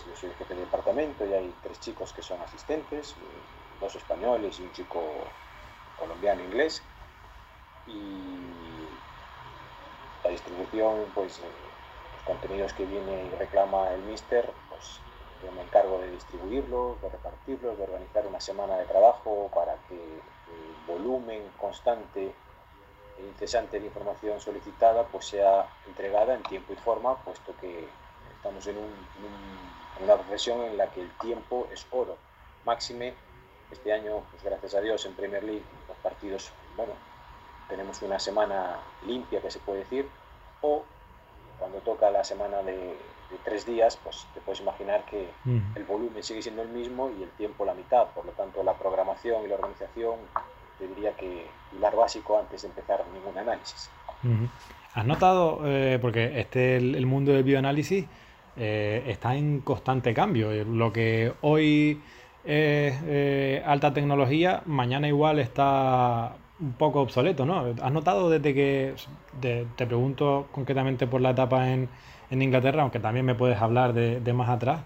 yo 0.07 0.15
soy 0.15 0.29
el 0.29 0.35
jefe 0.35 0.53
de 0.53 0.61
departamento 0.61 1.25
y 1.25 1.33
hay 1.33 1.53
tres 1.63 1.79
chicos 1.79 2.11
que 2.13 2.21
son 2.21 2.41
asistentes, 2.41 3.11
eh, 3.11 3.15
dos 3.79 3.95
españoles 3.95 4.59
y 4.59 4.63
un 4.63 4.71
chico 4.73 5.01
colombiano 5.97 6.43
inglés. 6.43 6.83
Y 7.87 8.25
la 10.23 10.29
distribución, 10.31 11.05
pues 11.13 11.39
eh, 11.39 11.43
los 12.15 12.23
contenidos 12.23 12.73
que 12.73 12.85
viene 12.85 13.25
y 13.25 13.29
reclama 13.37 13.91
el 13.91 14.01
mister, 14.01 14.51
pues 14.69 14.99
yo 15.43 15.51
me 15.51 15.61
encargo 15.61 15.99
de 15.99 16.11
distribuirlos, 16.11 17.01
de 17.01 17.09
repartirlos, 17.09 17.77
de 17.77 17.83
organizar 17.83 18.25
una 18.25 18.39
semana 18.39 18.77
de 18.77 18.85
trabajo 18.85 19.51
para 19.53 19.75
que 19.87 19.95
el 19.95 20.75
volumen 20.87 21.43
constante 21.59 22.33
e 23.17 23.23
incesante 23.23 23.79
de 23.79 23.85
información 23.85 24.39
solicitada 24.39 25.03
pues 25.03 25.27
sea 25.27 25.69
entregada 25.87 26.33
en 26.33 26.43
tiempo 26.43 26.73
y 26.73 26.75
forma, 26.75 27.15
puesto 27.23 27.55
que 27.61 27.87
estamos 28.35 28.65
en, 28.67 28.77
un, 28.77 30.03
una 30.03 30.15
profesión 30.15 30.61
en 30.61 30.77
la 30.77 30.87
que 30.87 31.01
el 31.01 31.11
tiempo 31.19 31.67
es 31.71 31.85
oro. 31.91 32.17
Máxime, 32.65 33.13
este 33.71 33.93
año, 33.93 34.23
pues 34.31 34.43
gracias 34.43 34.75
a 34.75 34.81
Dios, 34.81 35.05
en 35.05 35.13
Premier 35.13 35.43
League 35.43 35.63
los 35.87 35.97
partidos, 35.97 36.51
bueno, 36.75 36.93
tenemos 37.69 38.01
una 38.01 38.19
semana 38.19 38.77
limpia, 39.05 39.41
que 39.41 39.51
se 39.51 39.59
puede 39.59 39.79
decir, 39.79 40.07
o 40.61 40.83
cuando 41.59 41.79
toca 41.79 42.11
la 42.11 42.23
semana 42.23 42.61
de, 42.63 42.95
tres 43.43 43.65
días, 43.65 43.99
pues 44.01 44.25
te 44.33 44.39
puedes 44.39 44.61
imaginar 44.61 45.03
que 45.05 45.27
el 45.75 45.83
volumen 45.83 46.23
sigue 46.23 46.41
siendo 46.41 46.61
el 46.61 46.69
mismo 46.69 47.09
y 47.19 47.23
el 47.23 47.29
tiempo 47.31 47.65
la 47.65 47.73
mitad. 47.73 48.07
Por 48.15 48.25
lo 48.25 48.31
tanto, 48.31 48.63
la 48.63 48.73
programación 48.75 49.43
y 49.43 49.47
la 49.47 49.55
organización, 49.55 50.15
te 50.79 50.87
diría 50.87 51.11
que 51.17 51.45
pilar 51.71 51.95
básico 51.95 52.39
antes 52.39 52.61
de 52.61 52.69
empezar 52.69 53.03
ningún 53.13 53.37
análisis. 53.37 53.89
¿Has 54.93 55.05
notado, 55.05 55.61
eh, 55.65 55.99
porque 56.01 56.39
este 56.39 56.77
el, 56.77 57.05
mundo 57.05 57.33
del 57.33 57.43
bioanálisis 57.43 58.05
eh, 58.55 59.03
está 59.07 59.35
en 59.35 59.59
constante 59.61 60.13
cambio? 60.13 60.51
Eh, 60.51 60.63
lo 60.65 60.93
que 60.93 61.33
hoy 61.41 62.01
es 62.43 63.65
alta 63.65 63.91
tecnología, 63.91 64.61
mañana 64.65 65.07
igual 65.07 65.39
está 65.39 66.35
un 66.59 66.73
poco 66.73 67.01
obsoleto, 67.01 67.45
¿no? 67.45 67.73
¿Has 67.81 67.91
notado 67.91 68.29
desde 68.29 68.53
que, 68.53 68.95
te 69.41 69.85
pregunto 69.85 70.47
concretamente 70.51 71.07
por 71.07 71.21
la 71.21 71.31
etapa 71.31 71.71
en, 71.71 71.89
en, 72.29 72.41
Inglaterra, 72.41 72.81
aunque 72.83 72.99
también 72.99 73.25
me 73.25 73.35
puedes 73.35 73.61
hablar 73.61 73.93
de, 73.93 74.33
más 74.33 74.49
atrás, 74.49 74.81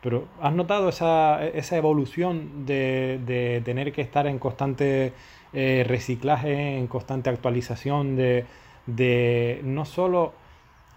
pero 0.00 0.26
¿has 0.40 0.52
notado 0.52 0.88
esa, 0.88 1.44
esa 1.46 1.76
evolución 1.76 2.66
de, 2.66 3.20
de, 3.24 3.62
tener 3.64 3.92
que 3.92 4.02
estar 4.02 4.26
en 4.26 4.38
constante 4.38 5.12
eh, 5.52 5.84
reciclaje, 5.86 6.76
en 6.76 6.88
constante 6.88 7.30
actualización 7.30 8.16
de, 8.16 8.46
de 8.86 9.60
no 9.62 9.84
solo 9.84 10.32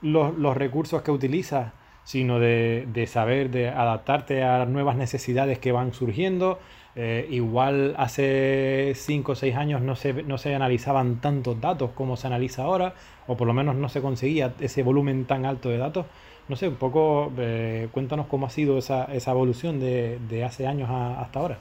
los, 0.01 0.35
los 0.37 0.57
recursos 0.57 1.03
que 1.03 1.11
utilizas, 1.11 1.73
sino 2.03 2.39
de, 2.39 2.87
de, 2.91 3.07
saber, 3.07 3.49
de 3.51 3.69
adaptarte 3.69 4.43
a 4.43 4.65
nuevas 4.65 4.95
necesidades 4.95 5.59
que 5.59 5.71
van 5.71 5.93
surgiendo, 5.93 6.59
eh, 6.97 7.27
igual 7.29 7.93
hace 7.97 8.93
5 8.95 9.33
o 9.33 9.35
6 9.35 9.55
años 9.57 9.81
no 9.81 9.97
se, 9.97 10.13
no 10.23 10.37
se 10.37 10.55
analizaban 10.55 11.19
tantos 11.19 11.59
datos 11.59 11.91
como 11.91 12.15
se 12.15 12.27
analiza 12.27 12.63
ahora, 12.63 12.93
o 13.27 13.35
por 13.35 13.47
lo 13.47 13.53
menos 13.53 13.75
no 13.75 13.89
se 13.89 14.01
conseguía 14.01 14.53
ese 14.59 14.81
volumen 14.81 15.25
tan 15.25 15.45
alto 15.45 15.69
de 15.69 15.77
datos. 15.77 16.05
No 16.47 16.55
sé, 16.55 16.69
un 16.69 16.75
poco 16.75 17.31
eh, 17.37 17.89
cuéntanos 17.91 18.27
cómo 18.27 18.45
ha 18.45 18.49
sido 18.49 18.77
esa, 18.77 19.05
esa 19.05 19.31
evolución 19.31 19.79
de, 19.79 20.19
de, 20.19 20.45
hace 20.45 20.67
años 20.67 20.89
hasta 20.89 21.39
ahora. 21.39 21.57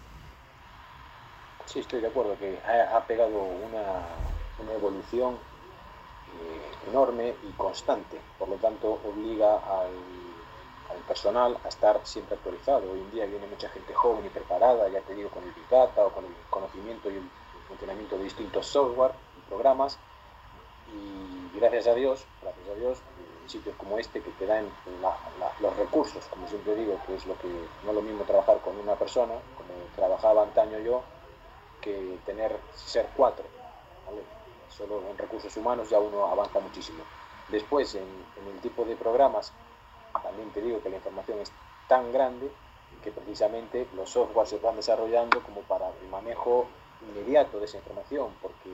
Sí, 1.65 1.81
estoy 1.81 2.01
de 2.01 2.09
acuerdo, 2.09 2.37
que 2.39 2.59
ha, 2.93 3.01
pegado 3.07 3.31
una, 3.31 4.63
una 4.63 4.73
evolución 4.75 5.35
eh, 5.35 6.91
enorme 6.91 7.35
y 7.49 7.51
constante, 7.57 8.19
por 8.39 8.51
lo 8.51 8.57
tanto 8.57 9.01
obliga 9.05 9.55
al 9.55 9.91
al 10.95 11.03
personal 11.03 11.59
a 11.65 11.69
estar 11.69 12.01
siempre 12.05 12.37
actualizado. 12.37 12.91
Hoy 12.91 13.01
en 13.01 13.11
día 13.11 13.27
viene 13.27 13.47
mucha 13.47 13.69
gente 13.69 13.93
joven 13.93 14.25
y 14.27 14.29
preparada, 14.29 14.89
ya 14.89 15.01
te 15.01 15.15
digo, 15.15 15.31
con 15.31 15.43
el 15.43 15.53
Big 15.53 15.69
Data 15.69 16.07
o 16.07 16.11
con 16.11 16.25
el 16.25 16.33
conocimiento 16.51 17.11
y 17.11 17.17
el 17.17 17.29
funcionamiento 17.69 18.17
de 18.17 18.25
distintos 18.25 18.67
software 18.67 19.13
y 19.37 19.49
programas. 19.49 19.99
Y 20.93 21.59
gracias 21.59 21.87
a 21.87 21.95
Dios, 21.95 22.25
gracias 22.43 22.69
a 22.69 22.75
Dios, 22.75 22.99
sitios 23.47 23.75
como 23.77 23.99
este 23.99 24.23
que 24.23 24.31
te 24.33 24.47
dan 24.47 24.71
los 25.61 25.77
recursos, 25.77 26.25
como 26.27 26.49
siempre 26.49 26.75
digo, 26.75 26.99
que 27.07 27.15
es 27.17 27.27
lo 27.27 27.37
que 27.39 27.49
no 27.49 27.91
es 27.91 27.95
lo 27.95 28.03
mismo 28.03 28.25
trabajar 28.25 28.59
con 28.61 28.79
una 28.79 28.95
persona, 28.95 29.35
como 29.57 29.71
trabajaba 29.97 30.43
antaño 30.43 30.79
yo, 30.79 31.03
que 31.81 32.19
tener 32.25 32.57
ser 32.75 33.09
cuatro. 33.17 33.45
Solo 34.71 35.03
en 35.09 35.17
recursos 35.17 35.57
humanos 35.57 35.89
ya 35.89 36.01
uno 36.01 36.27
avanza 36.27 36.59
muchísimo. 36.59 37.05
Después, 37.49 37.95
en 37.95 38.05
el 38.53 38.61
tipo 38.61 38.85
de 38.85 38.97
programas 38.97 39.53
también 40.23 40.51
te 40.51 40.61
digo 40.61 40.81
que 40.83 40.91
la 40.91 40.97
información 40.97 41.39
es 41.41 41.53
tan 41.89 42.13
grande 42.13 42.51
que 43.03 43.11
precisamente 43.11 43.87
los 43.95 44.11
softwares 44.11 44.51
se 44.51 44.59
van 44.59 44.77
desarrollando 44.77 45.41
como 45.43 45.61
para 45.63 45.89
el 45.89 46.09
manejo 46.09 46.67
inmediato 47.03 47.59
de 47.59 47.67
esa 47.67 47.77
información, 47.77 48.31
porque 48.41 48.71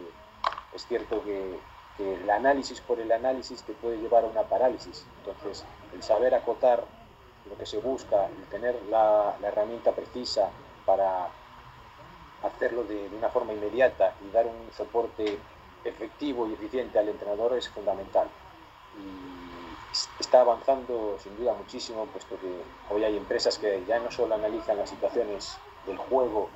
es 0.73 0.87
cierto 0.87 1.23
que, 1.25 1.59
el 1.99 2.30
análisis 2.30 2.80
por 2.80 2.99
el 2.99 3.12
análisis 3.12 3.62
te 3.62 3.75
puede 3.75 3.99
llevar 3.99 4.25
a 4.25 4.28
una 4.28 4.44
parálisis. 4.44 5.04
Entonces, 5.18 5.66
el 5.92 6.02
saber 6.02 6.35
acotar 6.35 6.82
lo 7.50 7.59
que 7.59 7.66
se 7.66 7.76
busca, 7.76 8.25
el 8.25 8.44
tener 8.47 8.80
la, 8.88 9.37
herramienta 9.42 9.92
precisa 9.92 10.49
para 10.87 11.28
hacerlo 12.42 12.85
de, 12.85 13.06
una 13.14 13.28
forma 13.28 13.52
inmediata 13.52 14.14
y 14.26 14.30
dar 14.30 14.47
un 14.47 14.73
soporte 14.73 15.38
efectivo 15.85 16.49
y 16.49 16.54
eficiente 16.54 16.99
al 16.99 17.11
entrenador 17.11 17.52
es 17.59 17.68
fundamental. 17.68 18.28
Está 20.18 20.40
avanzando 20.40 21.16
sin 21.18 21.37
duda 21.37 21.54
muchísimo, 21.54 22.06
puesto 22.06 22.38
que 22.38 22.62
hoy 22.92 23.04
hay 23.04 23.16
empresas 23.16 23.59
que 23.59 23.85
ya 23.87 23.99
no 23.99 24.11
solo 24.11 24.35
analizan 24.35 24.76
las 24.78 24.90
situaciones 24.90 25.56
del 25.87 25.97
juego 25.97 26.49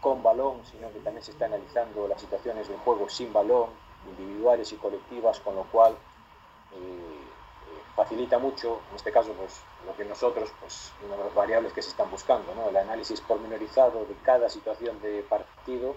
con 0.00 0.22
balón, 0.22 0.64
sino 0.64 0.92
que 0.92 1.00
también 1.00 1.24
se 1.24 1.32
está 1.32 1.46
analizando 1.46 2.08
las 2.08 2.20
situaciones 2.20 2.68
del 2.68 2.78
juego 2.78 3.08
sin 3.08 3.32
balón, 3.32 3.70
individuales 4.08 4.72
y 4.72 4.76
colectivas, 4.76 5.40
con 5.40 5.54
lo 5.54 5.62
cual 5.64 5.92
eh, 5.92 6.76
eh, 6.76 7.82
facilita 7.94 8.38
mucho, 8.38 8.80
en 8.90 8.96
este 8.96 9.12
caso, 9.12 9.32
pues 9.32 9.60
lo 9.86 9.96
que 9.96 10.04
nosotros, 10.04 10.52
pues 10.60 10.92
una 11.06 11.16
de 11.16 11.24
las 11.24 11.34
variables 11.34 11.72
que 11.72 11.82
se 11.82 11.90
están 11.90 12.10
buscando, 12.10 12.54
¿no? 12.54 12.68
el 12.68 12.76
análisis 12.76 13.20
pormenorizado 13.20 14.04
de 14.04 14.14
cada 14.24 14.48
situación 14.48 15.00
de 15.02 15.22
partido, 15.22 15.94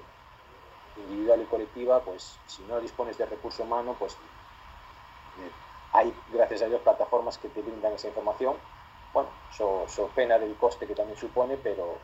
individual 0.98 1.41
y 1.41 1.45
colectiva, 1.45 2.01
pues 2.01 2.38
si 2.48 2.63
no 2.63 2.79
dispones 2.79 3.17
de 3.17 3.25
recurso 3.25 3.63
humano, 3.63 3.95
pues 3.98 4.17
hay, 5.96 6.14
gracias 6.34 6.62
a 6.62 6.66
Dios, 6.66 6.82
plataformas 6.82 7.38
que 7.38 7.48
te 7.48 7.62
brindan 7.62 7.94
esa 7.94 8.10
información. 8.10 8.56
Bueno, 9.14 9.30
so, 9.52 10.10
pena 10.14 10.38
del 10.38 10.56
coste 10.56 10.86
que 10.86 10.94
también 10.94 11.18
supone, 11.18 11.56
pero 11.56 11.96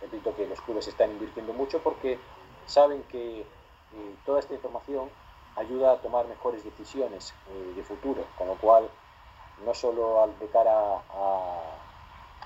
repito 0.00 0.34
que 0.36 0.46
los 0.46 0.60
clubes 0.60 0.86
están 0.86 1.10
invirtiendo 1.10 1.52
mucho 1.52 1.80
porque 1.80 2.18
saben 2.66 3.02
que 3.04 3.40
eh, 3.40 3.44
toda 4.24 4.38
esta 4.38 4.54
información 4.54 5.10
ayuda 5.56 5.92
a 5.92 5.96
tomar 5.96 6.26
mejores 6.26 6.62
decisiones 6.62 7.34
eh, 7.50 7.72
de 7.74 7.82
futuro, 7.82 8.24
con 8.38 8.46
lo 8.46 8.54
cual 8.54 8.88
no 9.64 9.74
solo 9.74 10.22
al, 10.22 10.38
de 10.38 10.46
cara 10.46 11.02
a, 11.12 11.60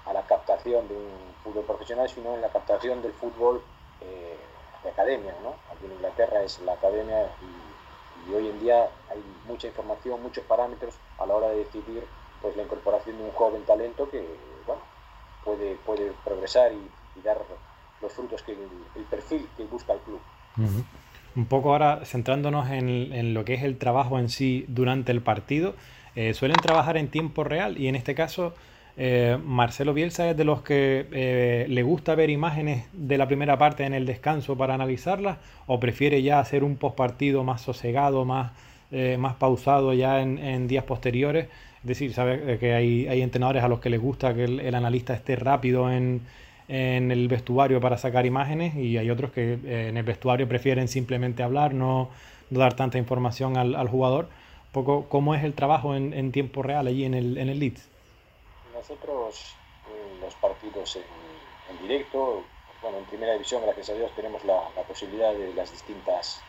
a, 0.07 0.13
la 0.13 0.23
captación 0.23 0.89
de 0.89 0.97
un 0.97 1.35
fútbol 1.45 1.65
profesional, 1.65 2.09
sino 2.09 2.35
en 2.35 2.41
la 2.41 2.49
captación 2.49 3.03
del 3.03 3.13
fútbol 3.13 3.63
eh, 4.01 4.39
de 4.83 4.89
academia. 4.89 5.35
¿no? 5.43 5.51
Aquí 5.71 5.85
en 5.85 5.93
Inglaterra 5.93 6.43
es 6.43 6.61
la 6.61 6.73
academia 6.73 7.27
y 7.43 7.74
y 8.29 8.35
hoy 8.35 8.49
en 8.49 8.61
día 8.61 8.89
hay 9.11 9.23
mucha 9.47 9.67
información, 9.67 10.23
muchos 10.23 10.45
parámetros 10.45 10.95
a 11.19 11.27
la 11.27 11.35
hora 11.35 11.49
de 11.49 11.59
decidir 11.59 12.05
pues, 12.41 12.57
la 12.57 12.63
incorporación 12.63 13.19
de 13.19 13.25
un 13.25 13.31
joven 13.33 13.63
talento 13.65 14.09
que 14.11 14.25
bueno, 14.67 14.83
puede, 15.45 15.77
puede 15.87 16.13
progresar 16.25 16.73
y, 16.73 16.91
dar 17.23 17.39
los 18.03 18.13
frutos 18.13 18.43
que 18.43 18.53
el, 18.53 19.05
perfil 19.09 19.49
que 19.57 19.65
busca 19.65 19.93
el 19.93 20.01
club. 20.01 20.21
Un 21.37 21.47
poco 21.47 21.71
ahora 21.71 22.05
centrándonos 22.05 22.69
en, 22.71 23.13
en, 23.13 23.35
lo 23.35 23.45
que 23.45 23.55
es 23.55 23.63
el 23.63 23.79
trabajo 23.79 24.19
en 24.19 24.29
sí 24.29 24.65
durante 24.69 25.13
el 25.13 25.23
partido, 25.23 25.75
eh, 26.17 26.35
suelen 26.35 26.57
trabajar 26.57 26.97
en 26.97 27.09
tiempo 27.09 27.45
real 27.45 27.79
y 27.79 27.89
en 27.89 27.97
este 27.97 28.15
caso 28.15 28.55
eh, 28.97 29.39
Marcelo 29.45 29.93
Bielsa 29.93 30.31
es 30.31 30.37
de 30.37 30.45
los 30.45 30.63
que 30.63 31.07
eh, 31.13 31.67
le 31.69 31.83
gusta 31.83 32.15
ver 32.15 32.31
imágenes 32.31 32.87
de 32.93 33.19
la 33.19 33.27
primera 33.27 33.59
parte 33.59 33.85
en 33.85 33.93
el 33.93 34.07
descanso 34.07 34.57
para 34.57 34.75
analizarlas 34.75 35.39
o 35.67 35.81
prefiere 35.81 36.23
ya 36.23 36.39
hacer 36.39 36.63
un 36.63 36.77
postpartido 36.77 37.43
más 37.43 37.61
sosegado, 37.61 38.25
más, 38.25 38.53
eh, 38.93 39.17
más 39.19 39.35
pausado 39.35 39.95
ya 39.95 40.21
en, 40.23 40.69
días 40.69 40.85
posteriores. 40.85 41.49
Es 41.83 41.89
decir, 41.89 42.13
sabe 42.15 42.59
que 42.59 42.73
hay, 42.73 43.09
hay, 43.09 43.21
entrenadores 43.23 43.63
a 43.65 43.69
los 43.69 43.81
que 43.81 43.91
les 43.91 44.01
gusta 44.01 44.33
que 44.33 44.45
el, 44.45 44.75
analista 44.75 45.13
esté 45.13 45.37
rápido 45.37 45.91
en, 45.91 46.23
en, 46.69 47.11
el 47.11 47.29
vestuario 47.29 47.81
para 47.81 47.99
sacar 47.99 48.27
imágenes 48.27 48.75
y 48.77 48.97
hay 48.97 49.11
otros 49.11 49.33
que 49.33 49.59
en 49.89 49.97
el 49.97 50.05
vestuario 50.05 50.49
prefieren 50.49 50.89
simplemente 50.89 51.43
hablar, 51.43 51.75
no, 51.75 52.11
dar 52.49 52.75
tanta 52.75 52.97
información 52.99 53.57
al, 53.57 53.89
jugador. 53.89 54.29
Cómo 54.73 55.35
es 55.35 55.45
el 55.45 55.53
trabajo 55.55 55.95
en, 55.95 56.15
en 56.15 56.33
tiempo 56.33 56.63
real 56.63 56.87
allí 56.87 57.05
en 57.05 57.15
el, 57.15 57.39
en 57.39 57.49
el 57.49 57.59
Leeds 57.59 57.94
nosotros 58.85 59.55
los 60.21 60.35
partidos 60.35 60.97
en, 60.97 61.79
directo, 61.79 62.43
bueno, 62.83 62.99
en 62.99 63.05
primera 63.07 63.33
división, 63.33 63.63
gracias 63.63 63.89
a 63.89 63.95
Dios, 63.95 64.11
tenemos 64.15 64.45
la, 64.45 64.61
posibilidad 64.87 65.33
de 65.33 65.55
las 65.55 65.71
distintas 65.71 66.43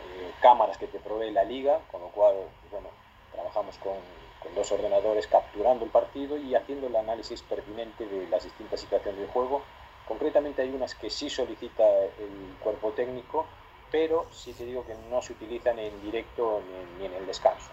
eh, 0.00 0.32
cámaras 0.40 0.76
que 0.78 0.88
te 0.88 0.98
provee 0.98 1.30
la 1.30 1.44
liga, 1.44 1.78
con 1.92 2.00
lo 2.00 2.08
cual, 2.08 2.34
bueno, 2.72 2.88
trabajamos 3.32 3.78
con, 3.78 3.94
con, 4.42 4.52
dos 4.56 4.72
ordenadores 4.72 5.28
capturando 5.28 5.84
el 5.84 5.92
partido 5.92 6.36
y 6.36 6.56
haciendo 6.56 6.88
el 6.88 6.96
análisis 6.96 7.42
pertinente 7.42 8.04
de 8.04 8.26
las 8.28 8.42
distintas 8.42 8.80
situaciones 8.80 9.20
del 9.20 9.30
juego. 9.30 9.62
Concretamente 10.08 10.62
hay 10.62 10.70
unas 10.70 10.96
que 10.96 11.08
sí 11.08 11.30
solicita 11.30 11.84
el 12.18 12.56
cuerpo 12.64 12.90
técnico, 12.90 13.46
pero 13.92 14.26
sí 14.32 14.52
te 14.54 14.64
digo 14.64 14.84
que 14.84 14.96
no 15.08 15.22
se 15.22 15.34
utilizan 15.34 15.78
en 15.78 16.02
directo 16.02 16.60
ni, 16.66 16.98
ni 16.98 17.06
en 17.06 17.14
el 17.14 17.26
descanso. 17.26 17.70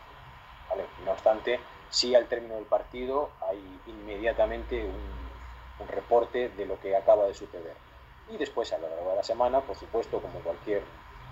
¿vale? 0.70 0.86
No 1.04 1.12
obstante, 1.14 1.60
sí 1.92 2.16
al 2.16 2.28
término 2.28 2.56
del 2.56 2.66
partido 2.66 3.30
hay 3.42 3.60
inmediatamente 3.86 4.84
un, 4.84 5.22
reporte 5.88 6.50
de 6.50 6.68
lo 6.68 6.80
que 6.80 6.96
acaba 6.96 7.26
de 7.26 7.34
suceder. 7.34 7.76
Y 8.30 8.38
después 8.38 8.72
a 8.72 8.78
lo 8.78 8.88
largo 8.88 9.10
de 9.10 9.16
la 9.16 9.24
semana, 9.24 9.62
por 9.62 9.76
supuesto, 9.76 10.22
como 10.22 10.40
cualquier 10.42 10.84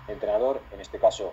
entrenador, 0.08 0.60
en 0.72 0.80
este 0.80 0.98
caso 0.98 1.32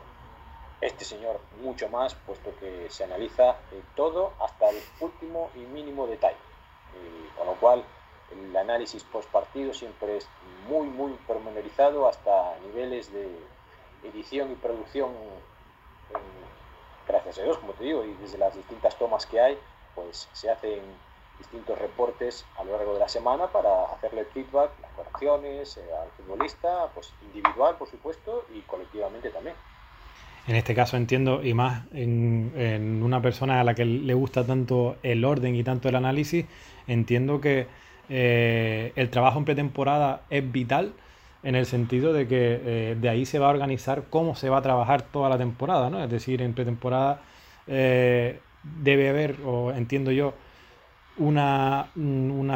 este 0.81 1.03
señor 1.03 1.39
mucho 1.63 1.89
más, 1.89 2.13
puesto 2.13 2.53
que 2.59 2.87
se 2.91 3.03
analiza 3.05 3.57
eh, 3.71 3.81
todo 3.95 4.33
hasta 4.39 4.69
el 4.69 4.77
último 4.99 5.49
y 5.55 5.59
mínimo 5.61 6.05
detalle. 6.05 6.37
Eh, 6.95 7.29
con 7.35 7.47
lo 7.47 7.55
cual 7.55 7.83
el 8.31 8.55
análisis 8.55 9.03
post 9.03 9.29
partido 9.31 9.73
siempre 9.73 10.17
es 10.17 10.29
muy, 10.67 10.87
muy 10.87 11.13
pormenorizado 11.25 12.07
hasta 12.07 12.55
niveles 12.59 13.11
de 13.11 13.27
edición 14.03 14.51
y 14.51 14.55
producción 14.55 15.11
gracias 17.07 17.39
a 17.39 17.43
Dios, 17.43 17.57
como 17.57 17.73
te 17.73 17.85
digo, 17.85 18.03
y 18.03 18.13
desde 18.21 18.37
las 18.37 18.55
distintas 18.55 18.97
tomas 18.97 19.25
que 19.25 19.39
hay, 19.39 19.57
pues 19.95 20.27
se 20.33 20.49
hacen 20.49 20.81
distintos 21.39 21.77
reportes 21.77 22.45
a 22.57 22.63
lo 22.63 22.71
largo 22.77 22.93
de 22.93 22.99
la 22.99 23.09
semana 23.09 23.47
para 23.47 23.85
hacerle 23.93 24.25
feedback, 24.25 24.71
las 24.81 24.91
correcciones 24.91 25.77
eh, 25.77 25.81
al 26.01 26.09
futbolista, 26.11 26.89
pues 26.93 27.13
individual, 27.21 27.75
por 27.77 27.89
supuesto, 27.89 28.45
y 28.53 28.61
colectivamente 28.61 29.29
también. 29.29 29.55
En 30.47 30.55
este 30.55 30.73
caso 30.73 30.95
entiendo, 30.95 31.43
y 31.43 31.53
más 31.53 31.83
en, 31.91 33.01
una 33.03 33.21
persona 33.21 33.59
a 33.59 33.63
la 33.63 33.75
que 33.75 33.83
le 33.83 34.13
gusta 34.13 34.45
tanto 34.45 34.95
el 35.03 35.25
orden 35.25 35.55
y 35.55 35.63
tanto 35.63 35.89
el 35.89 35.95
análisis, 35.95 36.45
entiendo 36.87 37.41
que 37.41 37.67
eh, 38.09 38.93
el 38.95 39.09
trabajo 39.09 39.39
en 39.39 39.45
pretemporada 39.45 40.21
es 40.29 40.49
vital 40.49 40.93
en 41.43 41.55
el 41.55 41.65
sentido 41.65 42.13
de 42.13 42.27
que 42.27 42.61
eh, 42.63 42.97
de 42.99 43.09
ahí 43.09 43.25
se 43.25 43.39
va 43.39 43.47
a 43.47 43.49
organizar 43.49 44.05
cómo 44.09 44.35
se 44.35 44.49
va 44.49 44.57
a 44.57 44.61
trabajar 44.61 45.01
toda 45.03 45.29
la 45.29 45.37
temporada, 45.37 45.89
¿no? 45.89 46.03
Es 46.03 46.09
decir, 46.09 46.41
en 46.41 46.53
pretemporada 46.53 47.21
eh, 47.67 48.39
debe 48.63 49.09
haber, 49.09 49.37
o 49.45 49.71
entiendo 49.71 50.11
yo, 50.11 50.33
una, 51.17 51.89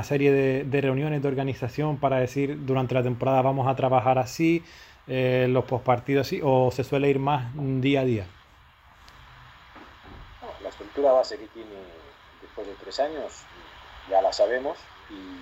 serie 0.04 0.32
de, 0.32 0.64
de, 0.64 0.82
reuniones 0.82 1.22
de 1.22 1.28
organización 1.28 1.98
para 1.98 2.20
decir 2.20 2.64
durante 2.66 2.94
la 2.94 3.02
temporada 3.02 3.42
vamos 3.42 3.68
a 3.68 3.76
trabajar 3.76 4.20
así, 4.20 4.64
eh, 5.08 5.48
los 5.50 5.66
postpartidos 5.66 6.28
así, 6.28 6.42
o 6.44 6.70
se 6.72 6.84
suele 6.84 7.10
ir 7.10 7.20
más 7.20 7.52
día 7.56 8.02
a 8.02 8.06
día? 8.06 8.28
La 10.62 10.70
estructura 10.70 11.12
base 11.12 11.38
que 11.38 11.48
tiene 11.48 11.70
después 12.42 12.68
de 12.68 12.74
tres 12.76 13.00
años 13.00 13.44
ya 14.10 14.22
la 14.22 14.32
sabemos 14.32 14.78
y 15.10 15.42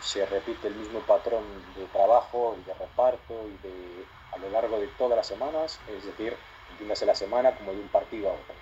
se 0.00 0.26
repite 0.26 0.68
el 0.68 0.74
mismo 0.74 1.00
patrón 1.00 1.44
de 1.76 1.84
trabajo 1.86 2.56
y 2.60 2.64
de 2.64 2.74
reparto 2.74 3.34
y 3.48 3.66
de 3.66 4.04
a 4.32 4.38
lo 4.38 4.50
largo 4.50 4.78
de 4.78 4.88
todas 4.98 5.16
las 5.16 5.26
semanas, 5.26 5.80
es 5.88 6.04
decir, 6.04 6.36
entiéndase 6.70 7.06
la 7.06 7.14
semana 7.14 7.56
como 7.56 7.72
de 7.72 7.80
un 7.80 7.88
partido 7.88 8.30
a 8.30 8.32
otro. 8.32 8.54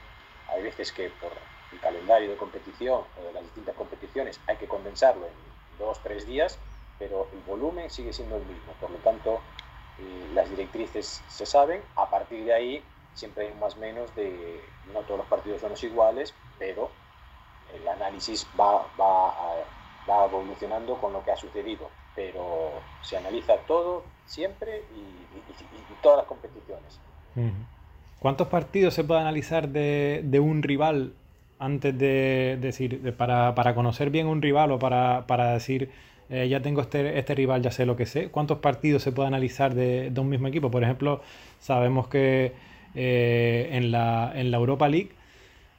Hay 0.49 0.63
veces 0.63 0.93
que 0.93 1.11
por 1.11 1.33
el 1.73 1.81
calendario 1.81 2.31
de 2.31 2.37
competición 2.37 3.03
o 3.21 3.25
de 3.27 3.33
las 3.33 3.43
distintas 3.43 3.75
competiciones 3.75 4.41
hay 4.47 4.57
que 4.57 4.69
condensarlo 4.69 5.27
en 5.27 5.33
dos, 5.79 5.99
tres 6.03 6.27
días, 6.27 6.59
pero 6.99 7.29
el 7.33 7.41
volumen 7.41 7.91
sigue 7.91 8.13
siendo 8.13 8.37
el 8.37 8.45
mismo. 8.45 8.73
Por 8.81 8.91
lo 8.91 8.99
tanto, 8.99 9.41
las 10.33 10.49
directrices 10.51 11.23
se 11.29 11.47
saben, 11.47 11.83
a 11.97 12.09
partir 12.09 12.45
de 12.45 12.53
ahí 12.53 12.85
siempre 13.15 13.49
hay 13.49 13.55
más 13.55 13.77
o 13.77 13.79
menos 13.79 14.15
de, 14.15 14.61
no 14.93 15.01
todos 15.01 15.19
los 15.19 15.27
partidos 15.29 15.61
son 15.61 15.73
iguales, 15.83 16.35
pero 16.59 16.91
el 17.73 17.87
análisis 17.89 18.47
va, 18.59 18.87
va, 19.01 19.35
va 20.09 20.27
evolucionando 20.27 20.97
con 20.97 21.13
lo 21.13 21.25
que 21.25 21.33
ha 21.33 21.37
sucedido, 21.37 21.89
pero 22.15 22.71
se 23.03 23.17
analiza 23.17 23.57
todo 23.67 24.05
siempre 24.27 24.85
y, 24.95 25.25
todas 26.03 26.19
las 26.19 26.27
competiciones. 26.27 27.01
¿Cuántos 28.19 28.49
partidos 28.49 28.93
se 28.93 29.05
puede 29.05 29.21
analizar 29.21 29.69
de, 29.69 30.21
de 30.23 30.39
un 30.39 30.63
rival 30.63 31.15
antes 31.59 31.97
de 31.97 32.59
decir, 32.61 33.15
para, 33.17 33.55
para, 33.55 33.75
conocer 33.75 34.11
bien 34.11 34.27
un 34.27 34.43
rival 34.43 34.73
o 34.73 34.79
para, 34.79 35.27
para 35.27 35.53
decir 35.53 35.91
eh, 36.31 36.49
ya 36.49 36.61
tengo 36.61 36.81
este, 36.81 37.19
este 37.19 37.35
rival, 37.35 37.63
ya 37.63 37.71
sé 37.71 37.87
lo 37.87 37.97
que 37.97 38.07
sé. 38.07 38.29
¿Cuántos 38.29 38.59
partidos 38.59 39.03
se 39.03 39.13
puede 39.13 39.29
analizar 39.29 39.75
de, 39.75 40.13
un 40.17 40.29
mismo 40.29 40.49
equipo? 40.49 40.71
Por 40.71 40.83
ejemplo, 40.83 41.21
sabemos 41.61 42.09
que 42.09 42.53
eh, 42.95 43.69
en, 43.73 43.91
la, 43.91 44.33
en 44.35 44.51
la 44.51 44.57
Europa 44.57 44.89
League, 44.89 45.11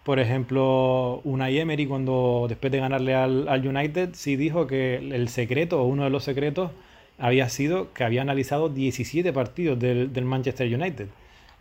por 0.05 0.19
ejemplo, 0.19 1.19
Unai 1.25 1.57
Emery, 1.59 1.87
cuando 1.87 2.45
después 2.47 2.71
de 2.71 2.79
ganarle 2.79 3.15
al, 3.15 3.67
United, 3.67 4.11
sí 4.13 4.37
dijo 4.37 4.67
que 4.67 4.97
el 4.97 5.27
secreto, 5.29 5.81
o 5.81 5.85
uno 5.85 6.05
de 6.05 6.09
los 6.09 6.23
secretos, 6.23 6.71
había 7.17 7.49
sido 7.49 7.91
que 7.93 8.03
había 8.03 8.21
analizado 8.21 8.69
17 8.69 9.33
partidos 9.33 9.79
del, 9.79 10.25
Manchester 10.25 10.73
United. 10.73 11.07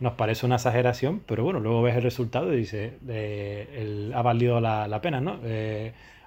Nos 0.01 0.15
parece 0.15 0.47
una 0.47 0.57
exageración, 0.57 1.23
pero 1.27 1.45
bueno, 1.45 1.61
luego 1.61 1.83
ves 1.83 1.97
el 1.97 2.03
resultado 2.03 2.53
y 2.53 2.59
dice, 2.59 2.95
eh, 3.09 4.13
ha 4.15 4.23
valido 4.23 4.61
la, 4.61 4.89
la 4.89 5.01
pena, 5.01 5.21
¿no? 5.21 5.39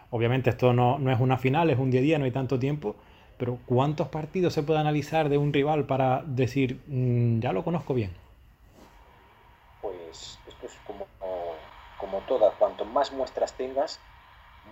Obviamente 0.09 0.49
esto 0.49 0.73
no, 0.73 0.97
es 1.11 1.19
una 1.19 1.37
final, 1.37 1.69
es 1.69 1.77
un 1.77 1.91
día 1.91 1.99
a 1.99 2.03
día, 2.03 2.19
no 2.19 2.25
hay 2.25 2.31
tanto 2.31 2.57
tiempo, 2.57 2.95
pero 3.37 3.59
¿cuántos 3.65 4.07
partidos 4.07 4.53
se 4.53 4.63
puede 4.63 4.79
analizar 4.79 5.29
de 5.29 5.37
un 5.37 5.51
rival 5.51 5.85
para 5.85 6.23
decir, 6.25 6.79
mm, 6.87 7.39
ya 7.39 7.51
lo 7.51 7.63
conozco 7.63 7.93
bien? 7.93 8.11
Pues 9.81 10.39
como 12.09 12.21
todas, 12.21 12.53
cuanto 12.55 12.85
más 12.85 13.11
muestras 13.11 13.53
tengas, 13.53 13.99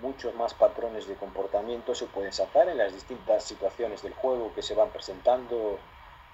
muchos 0.01 0.33
más 0.35 0.53
patrones 0.53 1.05
de 1.05 1.15
comportamiento 1.15 1.93
se 1.93 2.05
pueden 2.05 2.31
sacar 2.31 2.69
en 2.69 2.77
las 2.77 2.93
distintas 2.93 3.43
situaciones 3.43 4.01
del 4.03 4.13
juego 4.13 4.53
que 4.55 4.61
se 4.61 4.73
van 4.73 4.89
presentando 4.89 5.77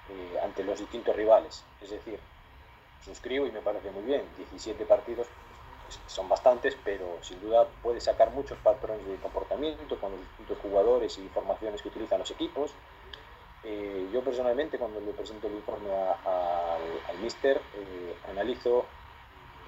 eh, 0.10 0.40
ante 0.44 0.64
los 0.64 0.78
distintos 0.78 1.16
rivales. 1.16 1.64
Es 1.82 1.90
decir, 1.90 2.20
suscribo 3.04 3.48
y 3.48 3.52
me 3.52 3.62
parece 3.62 3.90
muy 3.90 4.04
bien, 4.04 4.24
17 4.38 4.86
partidos 4.86 5.28
son 6.06 6.30
bastantes, 6.30 6.78
pero 6.86 7.18
sin 7.22 7.42
duda 7.42 7.68
puede 7.82 8.00
sacar 8.00 8.30
muchos 8.30 8.60
patrones 8.60 9.06
de 9.06 9.16
comportamiento 9.16 10.00
con 10.00 10.12
los 10.12 10.20
distintos 10.22 10.60
jugadores 10.60 11.18
y 11.18 11.28
formaciones 11.30 11.82
que 11.82 11.88
utilizan 11.88 12.20
los 12.20 12.30
equipos. 12.30 12.74
Eh, 13.64 14.08
yo 14.14 14.24
personalmente 14.24 14.78
cuando 14.78 15.00
le 15.02 15.14
presento 15.14 15.48
el 15.48 15.54
informe 15.54 15.90
al 15.92 17.18
mister 17.22 17.58
eh, 17.58 18.16
analizo 18.30 18.86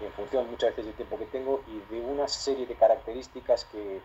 en 0.01 0.11
función 0.13 0.49
muchas 0.49 0.71
veces 0.71 0.85
del 0.85 0.95
tiempo 0.95 1.17
que 1.17 1.25
tengo 1.25 1.63
y 1.67 1.93
de 1.93 2.01
una 2.01 2.27
serie 2.27 2.65
de 2.65 2.75
características 2.75 3.65
que 3.65 3.97
eh, 3.97 4.01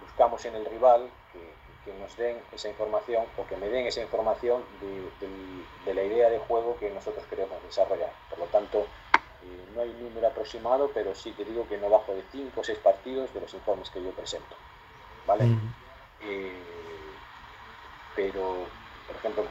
buscamos 0.00 0.44
en 0.44 0.54
el 0.54 0.64
rival 0.64 1.10
que, 1.32 1.52
nos 1.98 2.16
den 2.16 2.40
esa 2.52 2.68
información 2.68 3.26
o 3.36 3.44
que 3.44 3.56
me 3.56 3.68
den 3.68 3.86
esa 3.86 4.00
información 4.00 4.62
de 5.84 5.94
la 5.94 6.02
idea 6.04 6.30
de 6.30 6.38
juego 6.38 6.76
que 6.78 6.88
nosotros 6.90 7.26
queremos 7.26 7.60
desarrollar. 7.64 8.12
Por 8.30 8.38
lo 8.38 8.44
tanto, 8.46 8.86
no 9.74 9.82
hay 9.82 9.92
número 10.00 10.28
aproximado, 10.28 10.90
pero 10.92 11.14
sí 11.14 11.32
te 11.32 11.44
digo 11.44 11.66
que 11.68 11.78
no 11.78 11.88
bajo 11.90 12.14
de 12.14 12.22
5 12.30 12.60
o 12.60 12.64
6 12.64 12.78
partidos 12.78 13.32
de 13.34 13.40
los 13.40 13.52
informes 13.54 13.90
que 13.90 14.02
yo 14.02 14.10
presento. 14.10 14.54
¿Vale? 15.26 15.44
Eh, 16.20 16.52
pero, 18.14 18.66
por 19.06 19.16
ejemplo, 19.16 19.44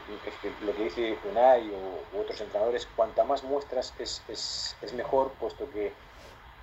lo 0.64 0.74
que 0.74 0.84
dice 0.84 1.18
Unai 1.30 1.70
u 1.70 2.20
otros 2.20 2.40
entrenadores, 2.40 2.88
cuanta 2.96 3.24
más 3.24 3.42
muestras 3.44 3.92
es, 3.98 4.22
es, 4.28 4.76
es, 4.80 4.92
mejor, 4.92 5.32
puesto 5.32 5.70
que 5.70 5.92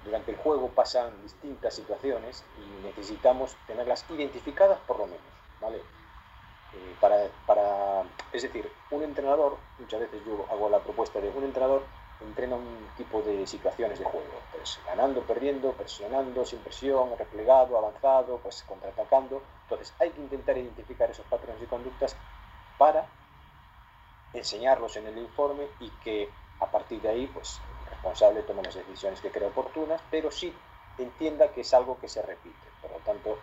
durante 0.03 0.31
el 0.31 0.37
juego 0.37 0.69
pasan 0.69 1.21
distintas 1.23 1.75
situaciones 1.75 2.43
y 2.57 2.85
necesitamos 2.85 3.55
tenerlas 3.67 4.05
identificadas 4.09 4.79
por 4.87 4.97
lo 4.99 5.05
menos. 5.05 5.21
¿vale? 5.61 5.77
Eh, 5.77 6.95
para, 6.99 7.27
para, 7.45 8.03
es 8.31 8.43
decir, 8.43 8.71
un 8.91 9.03
entrenador, 9.03 9.57
muchas 9.77 9.99
veces 10.01 10.21
yo 10.25 10.45
hago 10.51 10.69
la 10.69 10.79
propuesta 10.79 11.19
de 11.19 11.29
un 11.29 11.43
entrenador, 11.43 11.83
entrena 12.21 12.55
un 12.55 12.87
tipo 12.97 13.21
de 13.21 13.47
situaciones 13.47 13.97
de 13.99 14.05
juego, 14.05 14.27
pues 14.51 14.79
ganando, 14.85 15.21
perdiendo, 15.21 15.71
presionando, 15.73 16.45
sin 16.45 16.59
presión, 16.59 17.09
replegado, 17.17 17.77
avanzado, 17.77 18.37
pues 18.37 18.63
contraatacando. 18.67 19.41
Entonces 19.63 19.93
hay 19.99 20.11
que 20.11 20.21
intentar 20.21 20.57
identificar 20.57 21.09
esos 21.09 21.25
patrones 21.27 21.61
de 21.61 21.67
conductas 21.67 22.15
para 22.79 23.05
enseñarlos 24.33 24.95
en 24.97 25.05
el 25.05 25.17
informe 25.19 25.67
y 25.79 25.89
que 26.03 26.29
a 26.59 26.65
partir 26.65 26.99
de 27.01 27.09
ahí, 27.09 27.27
pues 27.27 27.61
el 27.83 27.91
responsable 27.91 28.41
tome 28.41 28.63
las 28.63 28.73
decisiones 28.73 29.21
que 29.21 29.29
crea 29.29 29.49
oportunas, 29.49 30.01
pero 30.09 30.31
sí 30.31 30.51
entienda 30.97 31.49
que 31.49 31.61
es 31.61 31.73
algo 31.73 31.99
que 31.99 32.07
se 32.07 32.21
repite. 32.23 32.57
Por 32.81 32.91
lo 32.91 32.97
tanto, 32.99 33.37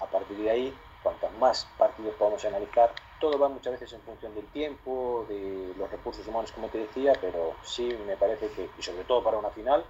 a 0.00 0.06
partir 0.06 0.36
de 0.36 0.50
ahí, 0.50 0.78
cuantos 1.02 1.32
más 1.38 1.66
partidos 1.76 2.14
podamos 2.14 2.44
analizar, 2.44 2.92
todo 3.20 3.38
va 3.38 3.48
muchas 3.48 3.72
veces 3.72 3.92
en 3.92 4.00
función 4.02 4.34
del 4.34 4.46
tiempo, 4.48 5.26
de 5.28 5.74
los 5.76 5.90
recursos 5.90 6.26
humanos, 6.26 6.52
como 6.52 6.68
te 6.68 6.78
decía, 6.78 7.12
pero 7.20 7.54
sí 7.62 7.96
me 8.06 8.16
parece 8.16 8.48
que, 8.50 8.68
y 8.78 8.82
sobre 8.82 9.04
todo 9.04 9.22
para 9.22 9.38
una 9.38 9.50
final, 9.50 9.84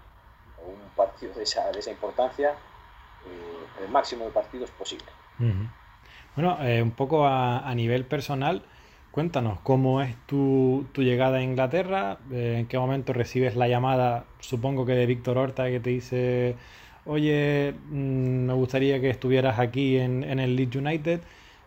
un 0.67 0.91
partido 0.95 1.35
de 1.35 1.43
esa, 1.43 1.71
de 1.73 1.81
esa 1.81 1.91
importancia, 1.91 2.51
eh, 2.51 3.83
el 3.83 3.89
máximo 3.89 4.25
de 4.25 4.31
partidos 4.31 4.71
posible. 4.71 5.07
Bueno, 6.35 6.59
eh, 6.63 6.83
un 6.83 6.93
poco 6.93 7.27
a, 7.27 7.73
nivel 7.75 8.07
personal, 8.07 8.65
cuéntanos 9.13 9.61
cómo 9.61 10.01
es 10.03 10.17
tu, 10.27 10.87
tu 10.93 11.03
llegada 11.03 11.39
a 11.39 11.43
Inglaterra, 11.43 12.19
eh, 12.33 12.57
en 12.61 12.67
qué 12.67 12.79
momento 12.79 13.13
recibes 13.13 13.55
la 13.57 13.69
llamada, 13.69 14.25
supongo 14.41 14.87
que 14.87 14.95
de 14.95 15.07
Víctor 15.07 15.39
Horta, 15.39 15.69
que 15.69 15.81
te 15.81 15.91
dice, 15.91 16.57
oye, 17.05 17.75
mm, 17.91 18.47
me 18.47 18.55
gustaría 18.55 19.01
que 19.01 19.11
estuvieras 19.11 19.59
aquí 19.59 19.99
en, 19.99 20.25
en 20.25 20.41
el 20.41 20.57
Leeds 20.57 20.77
United. 20.77 21.21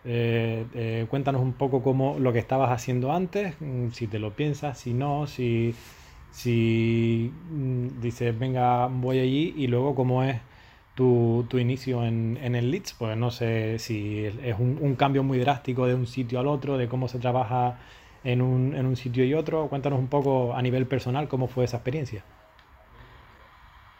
Eh, 0.04 0.66
eh, 0.74 1.06
cuéntanos 1.08 1.42
un 1.42 1.52
poco 1.54 1.82
cómo 1.82 2.18
lo 2.18 2.32
que 2.32 2.38
estabas 2.40 2.70
haciendo 2.70 3.12
antes, 3.12 3.54
mm, 3.60 3.90
si 3.92 4.06
te 4.08 4.18
lo 4.18 4.34
piensas, 4.36 4.78
si 4.78 4.92
no, 4.94 5.26
si, 5.26 5.74
si 6.30 7.32
mm, 7.50 8.00
dices, 8.00 8.38
venga, 8.38 8.86
voy 8.88 9.20
allí, 9.20 9.54
y 9.56 9.68
luego 9.68 9.94
cómo 9.94 10.22
es 10.24 10.36
tu, 10.96 11.46
tu 11.48 11.58
inicio 11.58 12.02
en, 12.04 12.38
en, 12.42 12.56
el 12.56 12.70
Leeds, 12.70 12.94
pues 12.94 13.16
no 13.16 13.30
sé 13.30 13.78
si 13.78 14.24
es 14.24 14.58
un, 14.58 14.78
un, 14.80 14.96
cambio 14.96 15.22
muy 15.22 15.38
drástico 15.38 15.86
de 15.86 15.94
un 15.94 16.06
sitio 16.06 16.40
al 16.40 16.48
otro, 16.48 16.78
de 16.78 16.88
cómo 16.88 17.06
se 17.06 17.18
trabaja 17.18 17.78
en 18.24 18.40
un, 18.40 18.74
en 18.74 18.86
un 18.86 18.96
sitio 18.96 19.22
y 19.24 19.34
otro. 19.34 19.68
Cuéntanos 19.68 19.98
un 19.98 20.08
poco 20.08 20.54
a 20.54 20.62
nivel 20.62 20.86
personal 20.86 21.28
cómo 21.28 21.48
fue 21.48 21.66
esa 21.66 21.76
experiencia. 21.76 22.24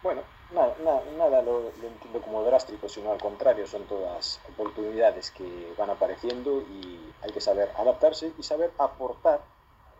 Bueno, 0.03 0.23
nada, 0.55 0.75
nada, 0.83 1.03
nada 1.19 1.43
lo, 1.43 1.61
lo, 1.61 1.87
entiendo 1.87 2.23
como 2.23 2.43
drástico, 2.45 2.89
sino 2.89 3.13
al 3.13 3.21
contrario, 3.21 3.67
son 3.67 3.85
todas 3.85 4.41
oportunidades 4.49 5.31
que 5.33 5.75
van 5.79 5.91
apareciendo 5.91 6.63
y 6.63 6.99
hay 7.23 7.31
que 7.31 7.43
saber 7.43 7.71
adaptarse 7.77 8.33
y 8.39 8.43
saber 8.43 8.73
aportar 8.79 9.43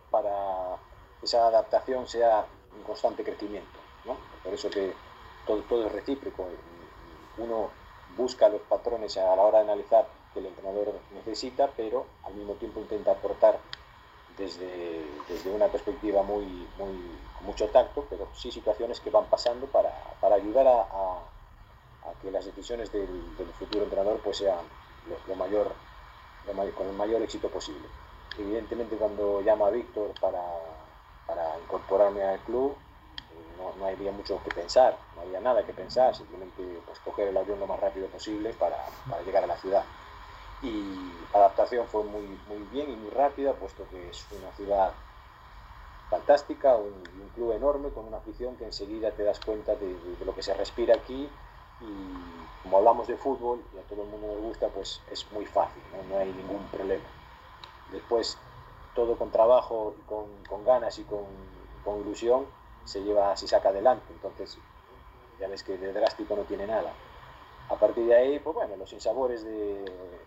para 0.09 0.77
que 1.19 1.27
esa 1.27 1.45
adaptación 1.45 2.07
sea 2.07 2.47
un 2.75 2.83
constante 2.83 3.23
crecimiento. 3.23 3.77
Por 4.43 4.53
eso 4.53 4.69
que 4.69 4.93
todo, 5.45 5.61
todo 5.69 5.85
es 5.85 5.91
recíproco. 5.91 6.47
Uno 7.37 7.69
busca 8.15 8.49
los 8.49 8.61
patrones 8.61 9.17
a 9.17 9.35
la 9.35 9.41
hora 9.41 9.59
de 9.59 9.65
analizar 9.65 10.07
que 10.33 10.39
el 10.39 10.47
entrenador 10.47 10.93
necesita, 11.13 11.69
pero 11.75 12.05
al 12.23 12.33
mismo 12.33 12.53
tiempo 12.53 12.79
intenta 12.79 13.11
aportar 13.11 13.59
desde, 14.37 15.03
desde 15.27 15.51
una 15.51 15.67
perspectiva 15.67 16.23
muy, 16.23 16.45
muy, 16.77 17.19
con 17.37 17.45
mucho 17.45 17.67
tacto, 17.69 18.05
pero 18.09 18.27
sí 18.33 18.51
situaciones 18.51 18.99
que 18.99 19.09
van 19.09 19.25
pasando 19.25 19.65
para, 19.67 19.91
para 20.21 20.35
ayudar 20.35 20.67
a, 20.67 20.81
a, 20.81 22.13
que 22.21 22.31
las 22.31 22.45
decisiones 22.45 22.91
del, 22.91 23.07
futuro 23.59 23.83
entrenador 23.83 24.19
pues 24.23 24.37
sean 24.37 24.59
lo, 25.27 25.35
mayor, 25.35 25.71
lo 26.45 26.73
con 26.73 26.87
el 26.87 26.93
mayor 26.93 27.21
éxito 27.21 27.49
posible. 27.49 27.87
Evidentemente 28.37 28.95
cuando 28.95 29.41
llama 29.41 29.67
a 29.67 29.71
Víctor 29.71 30.11
para, 30.21 30.43
para 31.25 31.59
incorporarme 31.59 32.23
al 32.23 32.39
club, 32.39 32.75
no, 33.57 33.73
no, 33.77 33.85
había 33.85 34.11
mucho 34.11 34.41
que 34.43 34.51
pensar, 34.51 34.97
no 35.15 35.21
había 35.21 35.39
nada 35.39 35.65
que 35.65 35.73
pensar, 35.73 36.15
simplemente 36.15 36.63
pues, 36.85 36.99
coger 36.99 37.29
el 37.29 37.37
avión 37.37 37.59
lo 37.59 37.67
más 37.67 37.79
rápido 37.79 38.07
posible 38.07 38.53
para, 38.53 38.77
para 39.09 39.21
llegar 39.23 39.43
a 39.43 39.47
la 39.47 39.57
ciudad. 39.57 39.83
Y 40.61 41.11
la 41.33 41.39
adaptación 41.39 41.87
fue 41.87 42.03
muy, 42.03 42.39
muy 42.47 42.59
bien 42.71 42.89
y 42.89 42.95
muy 42.95 43.11
rápida, 43.11 43.53
puesto 43.53 43.87
que 43.89 44.09
es 44.09 44.25
una 44.31 44.51
ciudad 44.53 44.91
fantástica, 46.09 46.75
un, 46.75 46.93
un 47.21 47.29
club 47.35 47.51
enorme 47.51 47.89
con 47.89 48.05
una 48.05 48.17
afición 48.17 48.55
que 48.55 48.65
enseguida 48.65 49.11
te 49.11 49.23
das 49.23 49.39
cuenta 49.39 49.75
de, 49.75 49.95
lo 50.25 50.33
que 50.33 50.41
se 50.41 50.53
respira 50.53 50.95
aquí. 50.95 51.29
Y 51.79 52.63
como 52.63 52.77
hablamos 52.77 53.07
de 53.07 53.17
fútbol 53.17 53.63
y 53.75 53.77
a 53.77 53.81
todo 53.83 54.03
el 54.03 54.09
mundo 54.09 54.27
le 54.27 54.41
gusta, 54.41 54.67
pues 54.69 55.01
es 55.11 55.31
muy 55.31 55.45
fácil, 55.45 55.81
no, 55.91 56.15
no 56.15 56.19
hay 56.19 56.31
ningún 56.33 56.65
problema. 56.71 57.05
Después, 57.91 58.37
todo 58.95 59.15
con 59.15 59.29
trabajo, 59.31 59.93
con, 60.07 60.25
con 60.49 60.65
ganas 60.65 60.97
y 60.97 61.03
con, 61.03 61.25
con, 61.85 62.01
ilusión, 62.01 62.47
se 62.87 63.01
lleva, 63.03 63.35
se 63.37 63.47
saca 63.47 63.69
adelante, 63.69 64.05
entonces 64.13 64.57
ya 65.39 65.47
ves 65.47 65.63
que 65.63 65.77
de 65.77 65.93
drástico 65.93 66.35
no 66.35 66.43
tiene 66.43 66.65
nada 66.65 66.93
a 67.69 67.75
partir 67.75 68.05
de 68.05 68.15
ahí, 68.15 68.39
pues 68.39 68.55
bueno, 68.55 68.75
los 68.77 68.93
insabores 68.93 69.43
de, 69.43 69.83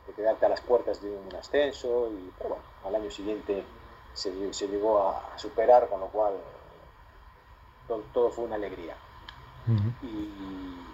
de 0.06 0.12
quedarte 0.14 0.46
a 0.46 0.48
las 0.50 0.60
puertas 0.60 1.00
de 1.00 1.10
un 1.10 1.34
ascenso, 1.34 2.10
y, 2.12 2.30
pero 2.36 2.50
bueno, 2.50 2.64
al 2.84 2.94
año 2.94 3.10
siguiente 3.10 3.64
se, 4.12 4.52
se 4.52 4.68
llegó 4.68 4.98
a, 4.98 5.34
a, 5.34 5.38
superar, 5.38 5.88
con 5.88 6.00
lo 6.00 6.08
cual 6.08 6.34
todo, 7.88 8.02
todo 8.12 8.30
fue 8.30 8.44
una 8.44 8.56
alegría. 8.56 8.94
Uh 9.66 9.72
-huh. 9.72 9.92
y, 10.02 10.86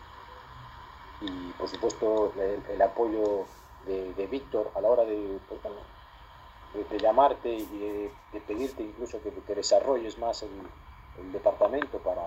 y, 1.23 1.53
por 1.59 1.69
supuesto 1.69 2.33
el, 2.37 2.63
el 2.69 2.83
apoyo 2.83 3.47
de, 3.87 4.13
de, 4.15 4.27
Víctor 4.27 4.71
a 4.75 4.81
la 4.81 4.89
hora 4.89 5.05
de, 5.05 5.39
pues, 5.49 5.61
de, 6.75 6.85
de 6.85 6.99
llamarte 6.99 7.49
y 7.49 7.65
de, 7.65 8.11
de, 8.33 8.41
pedirte 8.41 8.83
incluso 8.83 9.23
que, 9.23 9.31
que 9.31 9.55
desarrolles 9.55 10.19
más 10.19 10.43
el, 10.43 10.51
el, 11.19 11.33
departamento 11.33 11.99
para, 11.99 12.23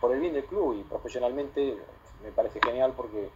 por 0.00 0.12
el 0.12 0.20
bien 0.20 0.34
del 0.34 0.44
club 0.44 0.76
y 0.78 0.82
profesionalmente 0.82 1.78
me 2.22 2.32
parece 2.32 2.60
genial 2.60 2.92
porque 2.96 3.30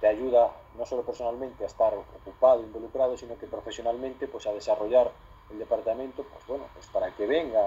te 0.00 0.08
ayuda 0.08 0.52
no 0.76 0.84
solo 0.86 1.02
personalmente 1.02 1.64
a 1.64 1.66
estar 1.66 1.94
ocupado, 1.94 2.62
involucrado, 2.62 3.16
sino 3.16 3.38
que 3.38 3.46
profesionalmente 3.46 4.26
pues 4.28 4.46
a 4.46 4.52
desarrollar 4.52 5.10
el 5.50 5.58
departamento, 5.58 6.24
pues 6.24 6.46
bueno, 6.46 6.64
pues 6.74 6.86
para 6.88 7.10
que 7.14 7.26
venga, 7.26 7.60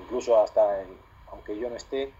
incluso 0.00 0.40
hasta, 0.40 0.80
el, 0.82 0.88
aunque 1.30 1.58
yo 1.58 1.68
no 1.68 1.76
esté, 1.76 2.12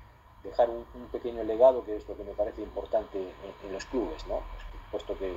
dejar 0.43 0.71
un, 0.71 0.85
un, 0.95 1.07
pequeño 1.11 1.43
legado, 1.43 1.85
que 1.85 1.97
es 1.97 2.09
lo 2.09 2.17
que 2.17 2.25
me 2.25 2.33
parece 2.33 2.63
importante 2.63 3.19
en, 3.19 3.67
en 3.67 3.73
los 3.73 3.85
clubes, 3.87 4.27
¿no? 4.27 4.41
Pues, 4.41 4.67
puesto 4.91 5.19
que 5.19 5.31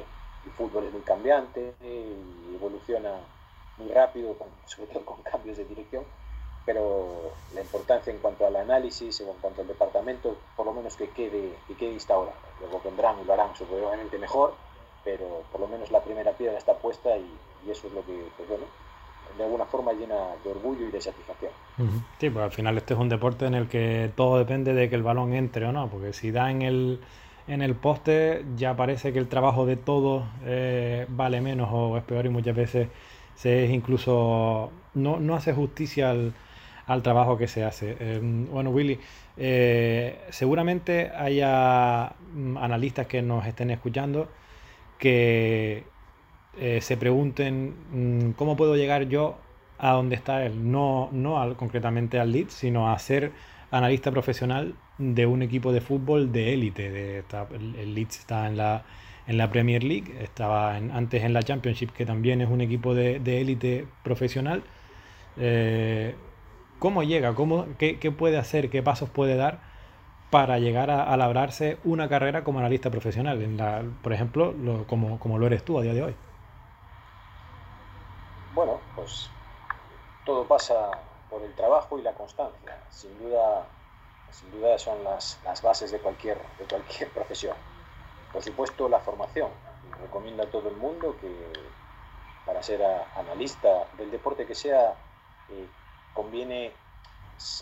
el 0.45 0.51
fútbol 0.51 0.85
es 0.85 0.93
muy 0.93 1.01
cambiante 1.01 1.73
y 1.81 2.55
evoluciona 2.55 3.19
muy 3.77 3.89
rápido, 3.89 4.37
con, 4.37 4.47
sobre 4.65 4.87
todo 4.91 5.05
con 5.05 5.21
cambios 5.23 5.57
de 5.57 5.65
dirección, 5.65 6.03
pero 6.69 7.33
la 7.55 7.61
importancia 7.61 8.13
en 8.13 8.19
cuanto 8.19 8.45
al 8.45 8.55
análisis, 8.55 9.21
en 9.21 9.27
cuanto 9.41 9.61
al 9.61 9.67
departamento, 9.67 10.37
por 10.55 10.67
lo 10.67 10.73
menos 10.73 10.95
que 10.95 11.09
quede, 11.09 11.55
que 11.67 11.73
quede 11.73 11.93
instaurado. 11.93 12.37
Luego 12.59 12.79
vendrán 12.85 13.15
y 13.19 13.25
lo 13.25 13.33
harán 13.33 13.55
seguramente 13.55 14.19
mejor, 14.19 14.53
pero 15.03 15.41
por 15.51 15.61
lo 15.61 15.67
menos 15.67 15.89
la 15.89 15.99
primera 16.03 16.31
piedra 16.33 16.59
está 16.59 16.75
puesta 16.75 17.17
y, 17.17 17.25
y 17.65 17.71
eso 17.71 17.87
es 17.87 17.93
lo 17.93 18.05
que, 18.05 18.23
pues 18.37 18.47
bueno, 18.47 18.65
de 19.35 19.45
alguna 19.45 19.65
forma 19.65 19.93
llena 19.93 20.35
de 20.43 20.51
orgullo 20.51 20.87
y 20.87 20.91
de 20.91 21.01
satisfacción. 21.01 21.51
Sí, 22.19 22.29
pues 22.29 22.45
al 22.45 22.51
final 22.51 22.77
este 22.77 22.93
es 22.93 22.99
un 22.99 23.09
deporte 23.09 23.47
en 23.47 23.55
el 23.55 23.67
que 23.67 24.11
todo 24.15 24.37
depende 24.37 24.75
de 24.75 24.91
que 24.91 24.95
el 24.95 25.01
balón 25.01 25.33
entre 25.33 25.65
o 25.65 25.71
no, 25.71 25.89
porque 25.89 26.13
si 26.13 26.29
da 26.29 26.51
en 26.51 26.61
el, 26.61 26.99
en 27.47 27.63
el 27.63 27.73
poste 27.73 28.45
ya 28.55 28.75
parece 28.75 29.11
que 29.11 29.17
el 29.17 29.27
trabajo 29.27 29.65
de 29.65 29.75
todos 29.75 30.23
eh, 30.45 31.07
vale 31.09 31.41
menos 31.41 31.69
o 31.71 31.97
es 31.97 32.03
peor 32.03 32.27
y 32.27 32.29
muchas 32.29 32.55
veces 32.55 32.89
se 33.33 33.65
es 33.65 33.71
incluso 33.71 34.69
no, 34.93 35.19
no 35.19 35.33
hace 35.33 35.51
justicia 35.51 36.11
al, 36.11 36.35
al 36.89 37.03
trabajo 37.03 37.37
que 37.37 37.47
se 37.47 37.63
hace. 37.63 37.95
Eh, 37.99 38.19
bueno, 38.21 38.71
Willy, 38.71 38.99
eh, 39.37 40.19
seguramente 40.29 41.11
haya 41.11 42.13
mm, 42.33 42.57
analistas 42.57 43.05
que 43.05 43.21
nos 43.21 43.45
estén 43.45 43.69
escuchando 43.69 44.27
que 44.97 45.83
eh, 46.57 46.81
se 46.81 46.97
pregunten 46.97 47.75
mm, 47.91 48.31
cómo 48.31 48.57
puedo 48.57 48.75
llegar 48.75 49.07
yo 49.07 49.37
a 49.77 49.91
donde 49.91 50.15
está 50.15 50.43
él, 50.45 50.71
no, 50.71 51.09
no 51.11 51.39
al, 51.39 51.55
concretamente 51.55 52.19
al 52.19 52.31
Leeds, 52.31 52.53
sino 52.53 52.91
a 52.91 52.97
ser 52.97 53.31
analista 53.69 54.09
profesional 54.11 54.73
de 54.97 55.27
un 55.27 55.43
equipo 55.43 55.71
de 55.71 55.81
fútbol 55.81 56.31
de 56.31 56.53
élite. 56.55 57.23
El 57.77 57.93
Leeds 57.93 58.19
está 58.19 58.47
en 58.47 58.57
la, 58.57 58.83
en 59.27 59.37
la 59.37 59.51
Premier 59.51 59.83
League, 59.83 60.11
estaba 60.23 60.75
antes 60.75 61.23
en 61.23 61.33
la 61.33 61.43
Championship, 61.43 61.91
que 61.91 62.05
también 62.05 62.41
es 62.41 62.49
un 62.49 62.61
equipo 62.61 62.95
de 62.95 63.41
élite 63.41 63.85
profesional. 64.03 64.63
Eh, 65.37 66.15
¿Cómo 66.79 67.03
llega? 67.03 67.35
¿Cómo, 67.35 67.65
qué, 67.77 67.99
qué, 67.99 68.11
puede 68.11 68.37
hacer? 68.37 68.69
¿Qué 68.69 68.81
pasos 68.81 69.09
puede 69.09 69.35
dar 69.35 69.59
para 70.31 70.59
llegar 70.59 70.89
a, 70.89 71.03
a 71.03 71.17
labrarse 71.17 71.77
una 71.83 72.07
carrera 72.07 72.43
como 72.43 72.59
analista 72.59 72.89
profesional? 72.89 73.41
En 73.41 73.57
la, 73.57 73.83
por 74.01 74.13
ejemplo, 74.13 74.53
lo, 74.53 74.87
como, 74.87 75.19
como 75.19 75.37
lo 75.37 75.47
eres 75.47 75.63
tú 75.63 75.77
a 75.77 75.81
día 75.81 75.93
de 75.93 76.03
hoy. 76.03 76.15
Bueno, 78.53 78.79
pues 78.95 79.29
todo 80.25 80.45
pasa 80.45 80.91
por 81.29 81.41
el 81.41 81.53
trabajo 81.53 81.99
y 81.99 82.01
la 82.01 82.13
constancia. 82.13 82.77
Sin 82.89 83.17
duda, 83.19 83.65
sin 84.31 84.51
duda 84.51 84.77
son 84.77 85.03
las, 85.03 85.39
las 85.43 85.61
bases 85.61 85.91
de 85.91 85.99
cualquier, 85.99 86.37
de 86.57 86.65
cualquier 86.65 87.09
profesión. 87.13 87.55
Por 88.31 88.41
supuesto, 88.41 88.87
la 88.89 88.99
formación. 88.99 89.49
Recomiendo 90.01 90.43
a 90.43 90.45
todo 90.45 90.69
el 90.69 90.75
mundo 90.77 91.15
que 91.19 91.29
para 92.45 92.63
ser 92.63 92.81
analista 93.15 93.85
del 93.97 94.11
deporte 94.11 94.45
que 94.45 94.55
sea, 94.55 94.93
eh, 95.49 95.67
conviene 96.13 96.73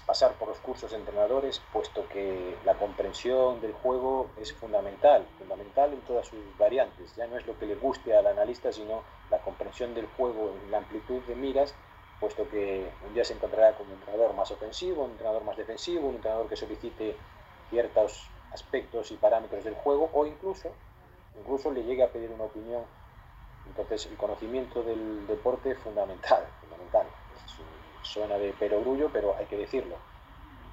pasar 0.05 0.33
por 0.33 0.47
los 0.47 0.57
cursos 0.59 0.91
de 0.91 0.97
entrenadores, 0.97 1.61
puesto 1.71 2.07
que 2.09 2.57
la 2.65 2.73
comprensión 2.75 3.61
del 3.61 3.73
juego 3.73 4.29
es 4.37 4.53
fundamental, 4.53 5.25
fundamental 5.37 5.93
en 5.93 6.01
todas 6.01 6.25
sus 6.25 6.39
variantes. 6.57 7.15
Ya 7.15 7.27
no 7.27 7.37
es 7.37 7.45
lo 7.45 7.57
que 7.59 7.67
le 7.67 7.75
guste 7.75 8.15
al 8.15 8.25
analista, 8.25 8.71
sino 8.71 9.03
la 9.29 9.39
comprensión 9.39 9.93
del 9.93 10.07
juego 10.17 10.51
en 10.63 10.71
la 10.71 10.79
amplitud 10.79 11.21
de 11.23 11.35
miras, 11.35 11.75
puesto 12.19 12.49
que 12.49 12.89
un 13.05 13.13
día 13.13 13.23
se 13.23 13.33
encontrará 13.33 13.75
con 13.75 13.85
un 13.87 13.93
entrenador 13.93 14.33
más 14.33 14.49
ofensivo, 14.49 15.03
un 15.03 15.11
entrenador 15.11 15.43
más 15.43 15.57
defensivo, 15.57 16.07
un 16.07 16.15
entrenador 16.15 16.49
que 16.49 16.55
solicite 16.55 17.15
ciertos 17.69 18.29
aspectos 18.51 19.11
y 19.11 19.17
parámetros 19.17 19.63
del 19.63 19.75
juego, 19.75 20.09
o 20.13 20.25
incluso, 20.25 20.71
incluso 21.39 21.71
le 21.71 21.83
llegue 21.83 22.03
a 22.03 22.11
pedir 22.11 22.31
una 22.31 22.45
opinión. 22.45 22.83
Entonces, 23.67 24.07
el 24.07 24.17
conocimiento 24.17 24.81
del 24.81 25.27
deporte 25.27 25.71
es 25.71 25.77
fundamental, 25.77 26.43
fundamental 26.61 27.05
suena 28.07 28.37
de 28.37 28.53
perogrullo, 28.53 29.09
pero 29.11 29.35
hay 29.37 29.45
que 29.45 29.57
decirlo. 29.57 29.95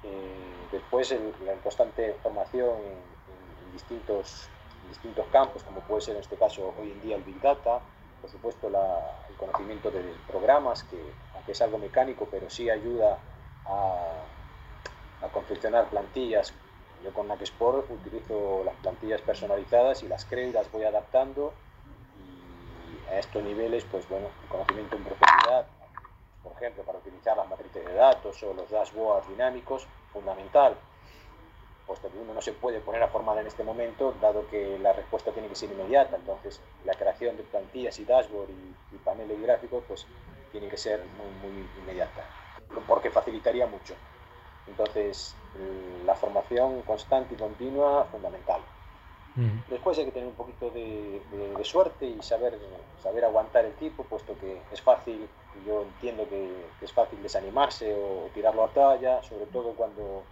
Eh, 0.03 0.67
después 0.71 1.11
el, 1.11 1.33
la 1.45 1.53
constante 1.55 2.15
formación 2.21 2.69
en, 2.77 3.65
en, 3.65 3.73
distintos, 3.73 4.47
en, 4.83 4.89
distintos, 4.89 5.25
campos, 5.31 5.63
como 5.63 5.81
puede 5.81 6.01
ser 6.01 6.15
en 6.15 6.21
este 6.21 6.35
caso 6.37 6.73
hoy 6.79 6.91
en 6.91 7.01
día 7.01 7.15
el 7.15 7.23
Big 7.23 7.41
Data, 7.41 7.79
por 8.21 8.29
supuesto 8.29 8.69
la, 8.69 9.23
el 9.29 9.35
conocimiento 9.35 9.91
de 9.91 10.01
programas, 10.27 10.83
que 10.83 10.99
aunque 11.35 11.51
es 11.51 11.61
algo 11.61 11.77
mecánico, 11.77 12.27
pero 12.29 12.49
sí 12.49 12.69
ayuda 12.69 13.17
a, 13.65 15.25
a 15.25 15.27
confeccionar 15.29 15.89
plantillas. 15.89 16.53
Yo 17.03 17.13
con 17.13 17.29
Sport 17.29 17.89
utilizo 17.91 18.63
las 18.63 18.75
plantillas 18.77 19.21
personalizadas 19.21 20.01
y 20.01 20.07
las 20.07 20.25
creo 20.25 20.49
y 20.49 20.53
las 20.53 20.71
voy 20.71 20.85
adaptando 20.85 21.53
y 22.17 23.09
a 23.11 23.19
estos 23.19 23.43
niveles, 23.43 23.85
pues 23.91 24.07
bueno, 24.09 24.27
el 24.43 24.49
conocimiento 24.49 24.95
en 24.95 25.03
profundidad 25.03 25.67
por 26.45 26.53
ejemplo, 26.53 26.83
para 26.83 26.99
utilizar 26.99 27.35
las 27.35 27.49
matrices 27.49 27.83
de 27.83 27.93
datos 27.93 28.41
o 28.43 28.53
los 28.53 28.69
dashboards 28.69 29.27
dinámicos, 29.27 29.87
fundamental, 30.13 30.75
puesto 31.87 32.09
que 32.11 32.19
uno 32.19 32.33
no 32.35 32.41
se 32.41 32.53
puede 32.53 32.79
poner 32.79 33.01
a 33.01 33.07
formar 33.07 33.39
en 33.39 33.47
este 33.47 33.63
momento, 33.63 34.13
dado 34.21 34.47
que 34.47 34.77
la 34.77 34.93
respuesta 34.93 35.31
tiene 35.31 35.49
que 35.49 35.55
ser 35.55 35.71
inmediata. 35.71 36.15
Entonces, 36.15 36.61
la 36.85 36.93
creación 36.93 37.35
de 37.35 37.43
plantillas 37.43 37.97
y 37.97 38.05
dashboard 38.05 38.49
y, 38.49 38.95
y 38.95 38.97
paneles 38.99 39.41
gráficos, 39.41 39.83
pues 39.87 40.05
tiene 40.51 40.69
que 40.69 40.77
ser 40.77 41.03
muy, 41.17 41.51
muy 41.51 41.67
inmediata, 41.81 42.23
porque 42.87 43.09
facilitaría 43.09 43.65
mucho. 43.65 43.95
Entonces, 44.67 45.35
la 46.05 46.15
formación 46.15 46.83
constante 46.83 47.33
y 47.33 47.37
continua, 47.37 48.05
fundamental. 48.05 48.61
Después 49.69 49.97
hay 49.97 50.05
que 50.05 50.11
tener 50.11 50.29
un 50.29 50.35
poquito 50.35 50.69
de, 50.69 51.21
de, 51.29 51.55
de, 51.57 51.63
suerte 51.65 52.05
y 52.05 52.21
saber, 52.21 52.57
saber 53.03 53.25
aguantar 53.25 53.65
el 53.65 53.73
tipo, 53.73 54.05
puesto 54.05 54.33
que 54.39 54.61
es 54.71 54.81
fácil, 54.81 55.27
yo 55.65 55.83
entiendo 55.83 56.27
que, 56.29 56.49
que, 56.79 56.85
es 56.85 56.91
fácil 56.91 57.21
desanimarse 57.21 57.93
o 57.93 58.29
tirarlo 58.33 58.65
a 58.65 58.69
talla, 58.69 59.21
sobre 59.23 59.45
todo 59.47 59.73
cuando, 59.73 60.23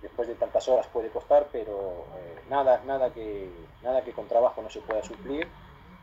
después 0.00 0.28
de 0.28 0.34
tantas 0.34 0.68
horas 0.68 0.86
puede 0.92 1.08
costar, 1.08 1.48
pero 1.52 2.06
eh, 2.16 2.40
nada, 2.50 2.82
nada, 2.86 3.12
que, 3.12 3.48
nada 3.82 4.02
que 4.02 4.12
con 4.12 4.28
trabajo 4.28 4.60
no 4.62 4.68
se 4.68 4.80
pueda 4.80 5.02
suplir. 5.02 5.46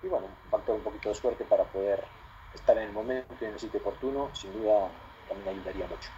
Y 0.01 0.07
bueno, 0.07 0.27
un 0.27 0.49
factor 0.49 0.75
un 0.75 0.81
poquito 0.81 1.09
de 1.09 1.15
suerte 1.15 1.43
para 1.43 1.63
poder 1.65 2.03
estar 2.53 2.77
en 2.77 2.83
el 2.83 2.93
momento 2.93 3.35
y 3.41 3.45
en 3.45 3.53
el 3.53 3.59
sitio 3.59 3.79
oportuno, 3.79 4.29
sin 4.33 4.53
duda 4.53 4.89
también 5.27 5.55
ayudaría 5.55 5.87
mucho. 5.87 6.09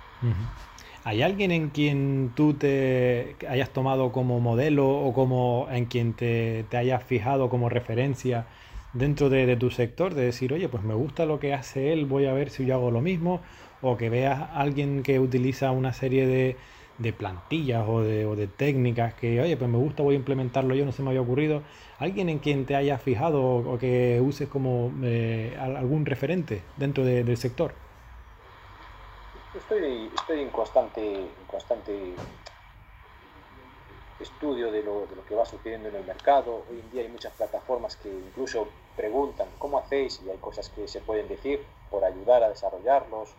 ¿Hay 1.03 1.23
alguien 1.23 1.51
en 1.51 1.69
quien 1.71 2.31
tú 2.35 2.53
te 2.53 3.35
hayas 3.49 3.71
tomado 3.71 4.11
como 4.11 4.39
modelo 4.39 4.87
o 4.87 5.13
como 5.13 5.67
en 5.71 5.85
quien 5.85 6.13
te, 6.13 6.63
te 6.69 6.77
hayas 6.77 7.03
fijado 7.03 7.49
como 7.49 7.69
referencia 7.69 8.45
dentro 8.93 9.29
de, 9.29 9.45
de, 9.45 9.55
tu 9.55 9.69
sector? 9.69 10.13
De 10.13 10.23
decir, 10.23 10.53
oye, 10.53 10.69
pues 10.69 10.83
me 10.83 10.93
gusta 10.93 11.25
lo 11.25 11.39
que 11.39 11.53
hace 11.53 11.93
él, 11.93 12.05
voy 12.05 12.25
a 12.25 12.33
ver 12.33 12.49
si 12.49 12.65
yo 12.65 12.75
hago 12.75 12.91
lo 12.91 13.01
mismo. 13.01 13.41
O 13.81 13.97
que 13.97 14.09
veas 14.09 14.39
a 14.39 14.59
alguien 14.59 15.01
que 15.01 15.19
utiliza 15.19 15.71
una 15.71 15.91
serie 15.91 16.27
de, 16.27 16.55
de 17.01 17.13
plantillas 17.13 17.83
o 17.87 18.01
de, 18.01 18.25
o 18.25 18.35
de, 18.35 18.47
técnicas 18.47 19.13
que, 19.15 19.41
oye, 19.41 19.57
pues 19.57 19.69
me 19.69 19.77
gusta, 19.77 20.03
voy 20.03 20.15
a 20.15 20.17
implementarlo 20.17 20.75
yo, 20.75 20.85
no 20.85 20.91
se 20.91 21.01
me 21.01 21.09
había 21.09 21.21
ocurrido. 21.21 21.63
¿Alguien 21.97 22.29
en 22.29 22.39
quien 22.39 22.65
te 22.65 22.75
hayas 22.75 23.01
fijado 23.01 23.43
o, 23.43 23.77
que 23.77 24.21
uses 24.21 24.47
como 24.47 24.91
eh, 25.03 25.57
algún 25.59 26.05
referente 26.05 26.61
dentro 26.77 27.03
de, 27.03 27.23
del 27.23 27.37
sector? 27.37 27.73
Estoy, 29.55 30.09
estoy 30.15 30.41
en 30.41 30.49
constante, 30.49 31.25
constante 31.47 32.13
estudio 34.21 34.71
de 34.71 34.83
lo, 34.83 35.05
de 35.07 35.15
lo, 35.15 35.25
que 35.25 35.35
va 35.35 35.45
sucediendo 35.45 35.89
en 35.89 35.95
el 35.95 36.05
mercado. 36.05 36.63
Hoy 36.69 36.79
en 36.79 36.91
día 36.91 37.01
hay 37.01 37.09
muchas 37.09 37.33
plataformas 37.33 37.95
que 37.95 38.09
incluso 38.09 38.67
preguntan 38.95 39.47
cómo 39.57 39.79
hacéis 39.79 40.21
y 40.25 40.29
hay 40.29 40.37
cosas 40.37 40.69
que 40.69 40.87
se 40.87 41.01
pueden 41.01 41.27
decir 41.27 41.63
por 41.89 42.03
ayudar 42.03 42.43
a 42.43 42.49
desarrollarlos. 42.49 43.29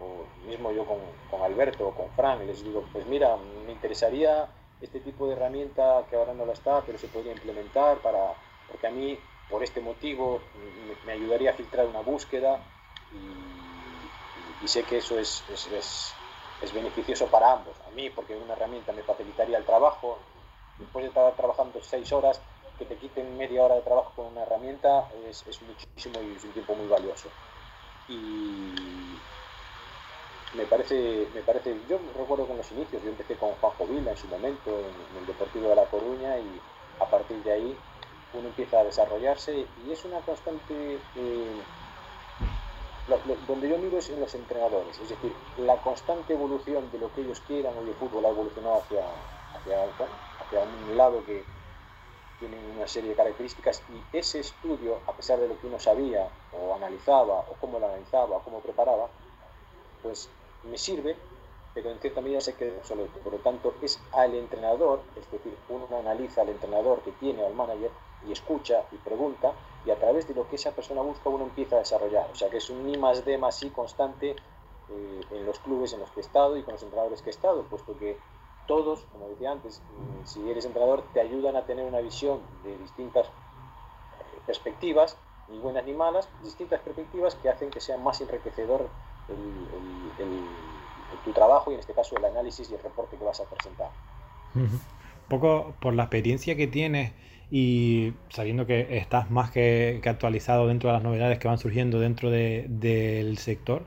O, 0.00 0.04
o 0.04 0.46
mismo 0.46 0.70
yo 0.70 0.84
con, 0.84 0.98
con, 1.30 1.42
Alberto 1.42 1.88
o 1.88 1.94
con 1.94 2.08
Fran 2.10 2.46
les 2.46 2.62
digo, 2.62 2.84
pues 2.92 3.06
mira, 3.06 3.36
me 3.66 3.72
interesaría 3.72 4.48
este 4.80 5.00
tipo 5.00 5.26
de 5.26 5.34
herramienta 5.34 6.04
que 6.08 6.16
ahora 6.16 6.34
no 6.34 6.46
la 6.46 6.52
está, 6.52 6.82
pero 6.82 6.98
se 6.98 7.08
podría 7.08 7.32
implementar 7.32 7.98
para, 7.98 8.34
porque 8.68 8.86
a 8.86 8.90
mí 8.90 9.18
por 9.50 9.62
este 9.62 9.80
motivo 9.80 10.40
me, 11.04 11.12
ayudaría 11.12 11.50
a 11.50 11.54
filtrar 11.54 11.86
una 11.86 12.00
búsqueda 12.00 12.60
y, 13.12 14.68
sé 14.68 14.82
que 14.82 14.98
eso 14.98 15.18
es, 15.18 15.42
es, 15.50 15.66
es 15.72 16.14
es 16.62 16.72
beneficioso 16.72 17.26
para 17.26 17.52
ambos. 17.52 17.74
A 17.86 17.90
mí, 17.90 18.10
porque 18.10 18.36
una 18.36 18.54
herramienta 18.54 18.92
me 18.92 19.02
facilitaría 19.02 19.58
el 19.58 19.64
trabajo. 19.64 20.18
Después 20.78 21.04
de 21.04 21.08
estar 21.08 21.32
trabajando 21.34 21.80
seis 21.82 22.12
horas, 22.12 22.40
que 22.78 22.84
te 22.84 22.96
quiten 22.96 23.36
media 23.36 23.64
hora 23.64 23.74
de 23.74 23.82
trabajo 23.82 24.12
con 24.14 24.26
una 24.26 24.42
herramienta 24.42 25.08
es, 25.28 25.44
es 25.46 25.60
muchísimo 25.62 26.20
y 26.22 26.36
es 26.36 26.44
un 26.44 26.52
tiempo 26.52 26.74
muy 26.74 26.86
valioso. 26.86 27.28
Y 28.08 28.72
me 30.54 30.64
parece, 30.64 31.28
me 31.34 31.42
parece, 31.42 31.76
yo 31.88 31.98
recuerdo 32.16 32.46
con 32.46 32.56
los 32.56 32.70
inicios, 32.72 33.02
yo 33.02 33.10
empecé 33.10 33.36
con 33.36 33.50
Juanjo 33.54 33.86
Vila 33.86 34.12
en 34.12 34.16
su 34.16 34.28
momento 34.28 34.70
en, 34.70 35.18
el 35.18 35.26
Deportivo 35.26 35.68
de 35.68 35.76
La 35.76 35.84
Coruña 35.86 36.38
y 36.38 36.60
a 37.00 37.06
partir 37.06 37.36
de 37.42 37.52
ahí 37.52 37.76
uno 38.34 38.48
empieza 38.48 38.80
a 38.80 38.84
desarrollarse 38.84 39.66
y 39.86 39.92
es 39.92 40.04
una 40.04 40.20
constante 40.20 40.98
eh, 41.16 41.62
donde 43.46 43.68
yo 43.68 43.78
miro 43.78 43.98
es 43.98 44.10
en 44.10 44.20
los 44.20 44.34
entrenadores, 44.34 44.98
es 45.00 45.08
decir, 45.08 45.32
la 45.58 45.76
constante 45.78 46.34
evolución 46.34 46.90
de 46.92 46.98
lo 46.98 47.12
que 47.14 47.22
ellos 47.22 47.40
quieran, 47.46 47.72
hoy 47.78 47.88
el 47.88 47.94
fútbol 47.94 48.24
ha 48.26 48.28
evolucionado 48.28 48.76
hacia, 48.76 49.02
hacia, 49.54 49.82
hacia 49.82 50.60
un 50.60 50.96
lado 50.96 51.24
que 51.24 51.42
tiene 52.38 52.56
una 52.76 52.86
serie 52.86 53.10
de 53.10 53.16
características 53.16 53.82
y 53.88 54.16
ese 54.16 54.40
estudio, 54.40 54.98
a 55.06 55.12
pesar 55.12 55.40
de 55.40 55.48
lo 55.48 55.58
que 55.60 55.66
uno 55.66 55.78
sabía 55.78 56.28
o 56.52 56.74
analizaba 56.74 57.40
o 57.40 57.54
cómo 57.60 57.78
lo 57.78 57.86
analizaba 57.86 58.36
o 58.36 58.42
cómo 58.42 58.60
preparaba, 58.60 59.08
pues 60.02 60.28
me 60.64 60.78
sirve, 60.78 61.16
pero 61.74 61.90
en 61.90 61.98
cierta 61.98 62.20
medida 62.20 62.40
se 62.40 62.54
queda 62.54 62.78
obsoleto. 62.78 63.18
Por 63.20 63.32
lo 63.32 63.38
tanto, 63.40 63.74
es 63.82 63.98
al 64.12 64.34
entrenador, 64.34 65.00
es 65.16 65.30
decir, 65.30 65.56
uno 65.68 65.86
analiza 65.98 66.42
al 66.42 66.50
entrenador 66.50 67.00
que 67.02 67.12
tiene 67.12 67.44
al 67.44 67.54
manager 67.54 67.90
y 68.26 68.32
escucha 68.32 68.84
y 68.92 68.96
pregunta 68.96 69.52
y 69.86 69.90
a 69.90 69.96
través 69.96 70.26
de 70.26 70.34
lo 70.34 70.48
que 70.48 70.56
esa 70.56 70.72
persona 70.72 71.02
busca 71.02 71.28
uno 71.28 71.44
empieza 71.44 71.76
a 71.76 71.78
desarrollar. 71.80 72.28
O 72.32 72.34
sea 72.34 72.50
que 72.50 72.58
es 72.58 72.68
un 72.70 72.88
I 72.88 72.98
más 72.98 73.24
D 73.24 73.38
más 73.38 73.62
I 73.62 73.70
constante 73.70 74.30
eh, 74.90 75.20
en 75.30 75.46
los 75.46 75.58
clubes 75.60 75.92
en 75.92 76.00
los 76.00 76.10
que 76.10 76.20
he 76.20 76.22
estado 76.22 76.56
y 76.56 76.62
con 76.62 76.72
los 76.72 76.82
entrenadores 76.82 77.22
que 77.22 77.30
he 77.30 77.32
estado, 77.32 77.62
puesto 77.64 77.96
que 77.98 78.18
todos, 78.66 79.00
como 79.12 79.28
decía 79.28 79.52
antes, 79.52 79.80
mm, 79.80 80.26
si 80.26 80.50
eres 80.50 80.64
entrenador, 80.64 81.02
te 81.12 81.20
ayudan 81.20 81.56
a 81.56 81.64
tener 81.64 81.84
una 81.84 82.00
visión 82.00 82.40
de 82.64 82.76
distintas 82.78 83.26
eh, 83.26 83.30
perspectivas, 84.46 85.16
ni 85.48 85.58
buenas 85.58 85.84
ni 85.84 85.94
malas, 85.94 86.28
distintas 86.42 86.80
perspectivas 86.80 87.34
que 87.36 87.48
hacen 87.48 87.70
que 87.70 87.80
sea 87.80 87.96
más 87.96 88.20
enriquecedor 88.20 88.88
el, 89.28 90.44
tu 91.24 91.32
trabajo 91.32 91.70
y 91.70 91.74
en 91.74 91.80
este 91.80 91.94
caso 91.94 92.16
el 92.16 92.24
análisis 92.24 92.70
y 92.70 92.74
el 92.74 92.82
reporte 92.82 93.16
que 93.16 93.24
vas 93.24 93.40
a 93.40 93.44
presentar. 93.44 93.90
Un 94.54 94.80
poco 95.28 95.74
por 95.80 95.94
la 95.94 96.04
experiencia 96.04 96.56
que 96.56 96.66
tienes 96.66 97.12
y 97.50 98.12
sabiendo 98.28 98.66
que 98.66 98.98
estás 98.98 99.30
más 99.30 99.50
que, 99.50 100.00
actualizado 100.04 100.66
dentro 100.66 100.90
de 100.90 100.94
las 100.94 101.02
novedades 101.02 101.38
que 101.38 101.48
van 101.48 101.58
surgiendo 101.58 101.98
dentro 102.00 102.30
de, 102.30 102.66
del 102.68 103.38
sector, 103.38 103.84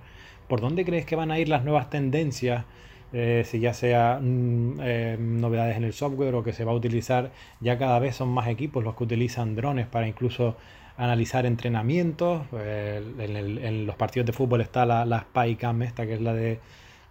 ¿por 0.48 0.62
dónde 0.62 0.86
crees 0.86 1.06
que 1.06 1.16
van 1.16 1.32
a 1.32 1.40
ir 1.40 1.50
las 1.50 1.64
nuevas 1.64 1.90
tendencias? 1.90 2.66
Eh, 3.14 3.44
si 3.46 3.60
ya 3.60 3.74
sea 3.74 4.20
mm, 4.22 4.80
eh, 4.82 5.18
novedades 5.20 5.76
en 5.78 5.84
el 5.84 5.94
software 5.94 6.34
o 6.36 6.44
que 6.44 6.54
se 6.54 6.64
va 6.64 6.72
a 6.72 6.76
utilizar, 6.76 7.32
ya 7.60 7.78
cada 7.78 8.00
vez 8.00 8.16
son 8.16 8.30
más 8.30 8.48
equipos 8.48 8.84
los 8.84 8.96
que 8.96 9.04
utilizan 9.04 9.56
drones 9.56 9.86
para 9.88 10.08
incluso 10.08 10.56
analizar 10.98 11.46
entrenamientos. 11.46 12.44
Eh, 12.54 13.04
en, 13.20 13.36
el, 13.36 13.58
en, 13.60 13.86
los 13.86 13.96
partidos 13.96 14.26
de 14.28 14.34
fútbol 14.34 14.62
está 14.62 14.86
la, 14.86 15.06
la 15.06 15.22
Spycam 15.22 15.82
esta 15.84 16.06
que 16.06 16.14
es 16.14 16.22
la 16.22 16.34
de 16.34 16.60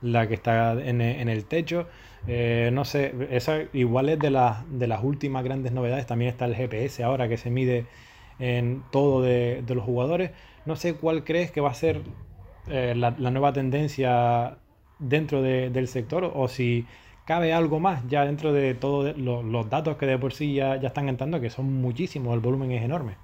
la 0.03 0.29
que 0.29 0.35
está 0.35 0.73
en, 0.73 1.01
en 1.01 1.29
el 1.29 1.45
techo. 1.45 1.87
Eh, 2.27 2.71
no 2.73 2.85
sé, 2.85 3.15
esa 3.31 3.63
igual 3.73 4.09
es 4.09 4.19
de, 4.19 4.31
la, 4.31 4.65
de 4.71 4.87
las 4.87 5.03
últimas 5.03 5.45
grandes 5.45 5.73
novedades. 5.73 6.07
También 6.07 6.31
está 6.31 6.45
el 6.45 6.55
GPS 6.55 7.03
ahora 7.03 7.29
que 7.29 7.37
se 7.37 7.51
mide 7.51 7.87
en 8.39 8.83
todo 8.91 9.23
de, 9.23 9.63
de 9.67 9.75
los 9.75 9.85
jugadores. 9.85 10.33
No 10.67 10.77
sé 10.77 10.95
cuál 10.95 11.25
crees 11.25 11.51
que 11.51 11.61
va 11.61 11.71
a 11.71 11.75
ser 11.75 12.03
eh, 12.69 12.95
la, 12.97 13.15
la, 13.19 13.31
nueva 13.31 13.53
tendencia 13.53 14.59
dentro 14.99 15.43
de, 15.43 15.71
del 15.71 15.89
sector 15.89 16.31
o 16.35 16.49
si 16.49 16.87
cabe 17.25 17.53
algo 17.53 17.81
más 17.81 18.07
ya 18.09 18.25
dentro 18.25 18.53
de 18.53 18.75
todos 18.75 19.17
lo, 19.17 19.43
los 19.43 19.71
datos 19.71 19.97
que 19.97 20.07
de 20.07 20.19
por 20.19 20.33
sí 20.33 20.55
ya, 20.55 20.77
ya 20.77 20.89
están 20.89 21.09
entrando, 21.09 21.41
que 21.41 21.49
son 21.51 21.73
muchísimos, 21.81 22.35
el 22.35 22.41
volumen 22.41 22.73
es 22.73 22.83
enorme. 22.83 23.17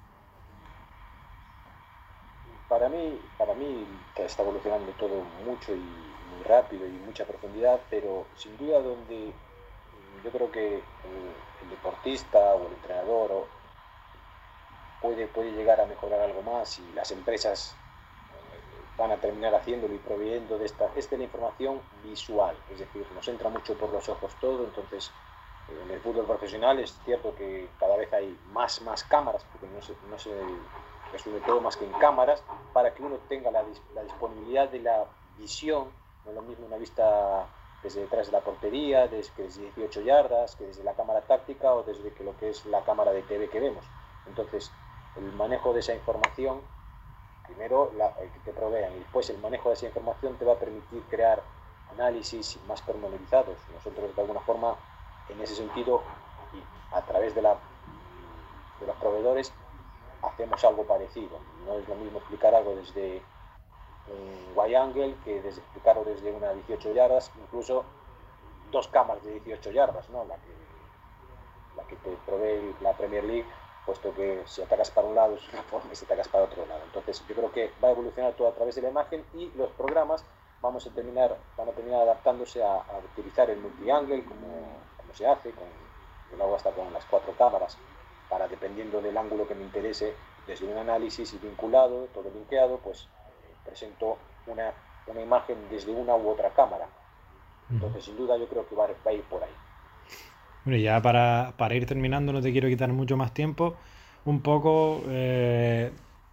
Para 2.68 2.88
mí, 2.88 3.18
para 3.38 3.54
mí 3.54 3.86
está 4.16 4.42
evolucionando 4.42 4.90
todo 4.92 5.22
mucho 5.44 5.74
y 5.74 6.05
rápido 6.46 6.86
y 6.86 6.90
mucha 6.90 7.24
profundidad, 7.24 7.80
pero 7.90 8.26
sin 8.36 8.56
duda 8.56 8.80
donde 8.80 9.32
yo 10.24 10.30
creo 10.30 10.50
que 10.50 10.74
el, 10.76 10.82
el 11.62 11.70
deportista 11.70 12.38
o 12.54 12.66
el 12.66 12.72
entrenador 12.74 13.32
o 13.32 13.46
puede, 15.00 15.26
puede 15.26 15.52
llegar 15.52 15.80
a 15.80 15.86
mejorar 15.86 16.20
algo 16.20 16.42
más 16.42 16.78
y 16.78 16.92
las 16.94 17.10
empresas 17.10 17.76
van 18.96 19.12
a 19.12 19.16
terminar 19.16 19.54
haciéndolo 19.54 19.94
y 19.94 19.98
proveyendo 19.98 20.58
de 20.58 20.66
esta, 20.66 20.90
es 20.96 21.10
la 21.12 21.22
información 21.22 21.80
visual, 22.02 22.56
es 22.70 22.78
decir, 22.78 23.06
nos 23.14 23.28
entra 23.28 23.50
mucho 23.50 23.74
por 23.74 23.92
los 23.92 24.08
ojos 24.08 24.34
todo, 24.40 24.64
entonces 24.64 25.10
en 25.84 25.90
el 25.90 26.00
fútbol 26.00 26.24
profesional 26.24 26.78
es 26.78 26.96
cierto 27.04 27.34
que 27.34 27.68
cada 27.78 27.96
vez 27.96 28.12
hay 28.12 28.38
más, 28.52 28.80
más 28.82 29.04
cámaras, 29.04 29.44
porque 29.52 29.66
no 29.66 29.82
se, 29.82 29.94
no 30.08 30.18
se 30.18 30.30
resume 31.12 31.40
todo 31.40 31.60
más 31.60 31.76
que 31.76 31.84
en 31.84 31.92
cámaras, 31.92 32.42
para 32.72 32.94
que 32.94 33.02
uno 33.02 33.18
tenga 33.28 33.50
la, 33.50 33.64
la 33.94 34.02
disponibilidad 34.02 34.68
de 34.70 34.80
la 34.80 35.06
visión 35.36 35.88
no 36.26 36.32
es 36.32 36.36
lo 36.36 36.42
mismo 36.42 36.66
una 36.66 36.76
vista 36.76 37.46
desde 37.82 38.00
detrás 38.00 38.26
de 38.26 38.32
la 38.32 38.40
portería, 38.40 39.06
desde, 39.06 39.44
desde 39.44 39.62
18 39.62 40.00
yardas, 40.02 40.56
que 40.56 40.66
desde 40.66 40.82
la 40.82 40.94
cámara 40.94 41.20
táctica 41.20 41.72
o 41.72 41.84
desde 41.84 42.12
que 42.12 42.24
lo 42.24 42.36
que 42.36 42.50
es 42.50 42.66
la 42.66 42.82
cámara 42.82 43.12
de 43.12 43.22
TV 43.22 43.48
que 43.48 43.60
vemos. 43.60 43.84
Entonces, 44.26 44.72
el 45.16 45.32
manejo 45.32 45.72
de 45.72 45.80
esa 45.80 45.94
información, 45.94 46.60
primero 47.46 47.92
el 48.20 48.30
que 48.30 48.40
te 48.40 48.52
provean 48.52 48.92
y 48.94 48.98
después 48.98 49.30
el 49.30 49.38
manejo 49.38 49.68
de 49.68 49.74
esa 49.74 49.86
información 49.86 50.36
te 50.36 50.44
va 50.44 50.54
a 50.54 50.58
permitir 50.58 51.02
crear 51.08 51.42
análisis 51.92 52.58
más 52.66 52.82
pormenorizados. 52.82 53.56
Nosotros, 53.72 54.14
de 54.14 54.20
alguna 54.20 54.40
forma, 54.40 54.76
en 55.28 55.40
ese 55.40 55.54
sentido, 55.54 56.02
y 56.52 56.94
a 56.94 57.02
través 57.02 57.34
de, 57.34 57.42
la, 57.42 57.56
de 58.80 58.86
los 58.86 58.96
proveedores, 58.96 59.52
hacemos 60.22 60.64
algo 60.64 60.84
parecido. 60.84 61.38
No 61.66 61.74
es 61.74 61.88
lo 61.88 61.94
mismo 61.94 62.18
explicar 62.18 62.54
algo 62.54 62.74
desde 62.74 63.22
un 64.08 64.58
wide 64.58 64.76
angle 64.76 65.14
que 65.24 65.40
desde, 65.42 65.60
explicarlo 65.60 66.04
desde 66.04 66.32
una 66.32 66.52
18 66.52 66.92
yardas, 66.92 67.30
incluso 67.40 67.84
dos 68.70 68.88
cámaras 68.88 69.24
de 69.24 69.40
18 69.40 69.70
yardas, 69.70 70.08
¿no? 70.10 70.24
la, 70.24 70.36
que, 70.36 70.52
la 71.76 71.82
que 71.84 71.96
te 71.96 72.10
provee 72.26 72.74
la 72.80 72.92
Premier 72.92 73.24
League, 73.24 73.46
puesto 73.84 74.12
que 74.14 74.42
si 74.46 74.62
atacas 74.62 74.90
para 74.90 75.06
un 75.06 75.14
lado 75.14 75.36
es 75.36 75.48
una 75.52 75.62
forma 75.70 75.92
y 75.92 75.96
si 75.96 76.04
atacas 76.04 76.28
para 76.28 76.44
otro 76.44 76.66
lado. 76.66 76.82
Entonces 76.84 77.24
yo 77.28 77.34
creo 77.34 77.52
que 77.52 77.70
va 77.82 77.88
a 77.88 77.92
evolucionar 77.92 78.34
todo 78.34 78.48
a 78.48 78.54
través 78.54 78.74
de 78.74 78.82
la 78.82 78.90
imagen 78.90 79.24
y 79.34 79.50
los 79.56 79.70
programas 79.72 80.24
vamos 80.60 80.86
a 80.86 80.90
terminar, 80.90 81.36
van 81.56 81.68
a 81.68 81.72
terminar 81.72 82.02
adaptándose 82.02 82.62
a, 82.62 82.74
a 82.74 82.98
utilizar 83.12 83.48
el 83.50 83.58
multi-angle 83.60 84.24
como, 84.24 84.48
como, 84.96 85.14
se 85.14 85.26
hace, 85.26 85.50
con, 85.52 85.66
yo 86.30 86.36
lo 86.36 86.44
hago 86.44 86.56
hasta 86.56 86.72
con 86.72 86.92
las 86.92 87.04
cuatro 87.04 87.32
cámaras, 87.36 87.76
para 88.28 88.48
dependiendo 88.48 89.00
del 89.00 89.16
ángulo 89.16 89.46
que 89.46 89.54
me 89.54 89.62
interese, 89.62 90.14
desde 90.46 90.66
un 90.66 90.78
análisis 90.78 91.32
y 91.34 91.38
vinculado, 91.38 92.06
todo 92.14 92.30
linkeado, 92.30 92.78
pues 92.78 93.08
presento 93.66 94.18
una, 94.46 94.72
una, 95.06 95.20
imagen 95.20 95.56
desde 95.70 95.90
una 95.90 96.14
u 96.14 96.28
otra 96.28 96.50
cámara. 96.50 96.86
Entonces, 97.70 98.04
sin 98.04 98.16
duda, 98.16 98.36
yo 98.38 98.46
creo 98.46 98.68
que 98.68 98.76
va, 98.76 98.86
a 98.86 99.12
ir 99.12 99.22
por 99.22 99.42
ahí. 99.42 99.50
Bueno, 100.64 100.78
ya 100.78 101.02
para, 101.02 101.74
ir 101.74 101.86
terminando, 101.86 102.32
no 102.32 102.40
te 102.40 102.52
quiero 102.52 102.68
quitar 102.68 102.92
mucho 102.92 103.16
más 103.16 103.34
tiempo, 103.34 103.76
un 104.24 104.40
poco 104.40 105.02
eh, 105.08 105.90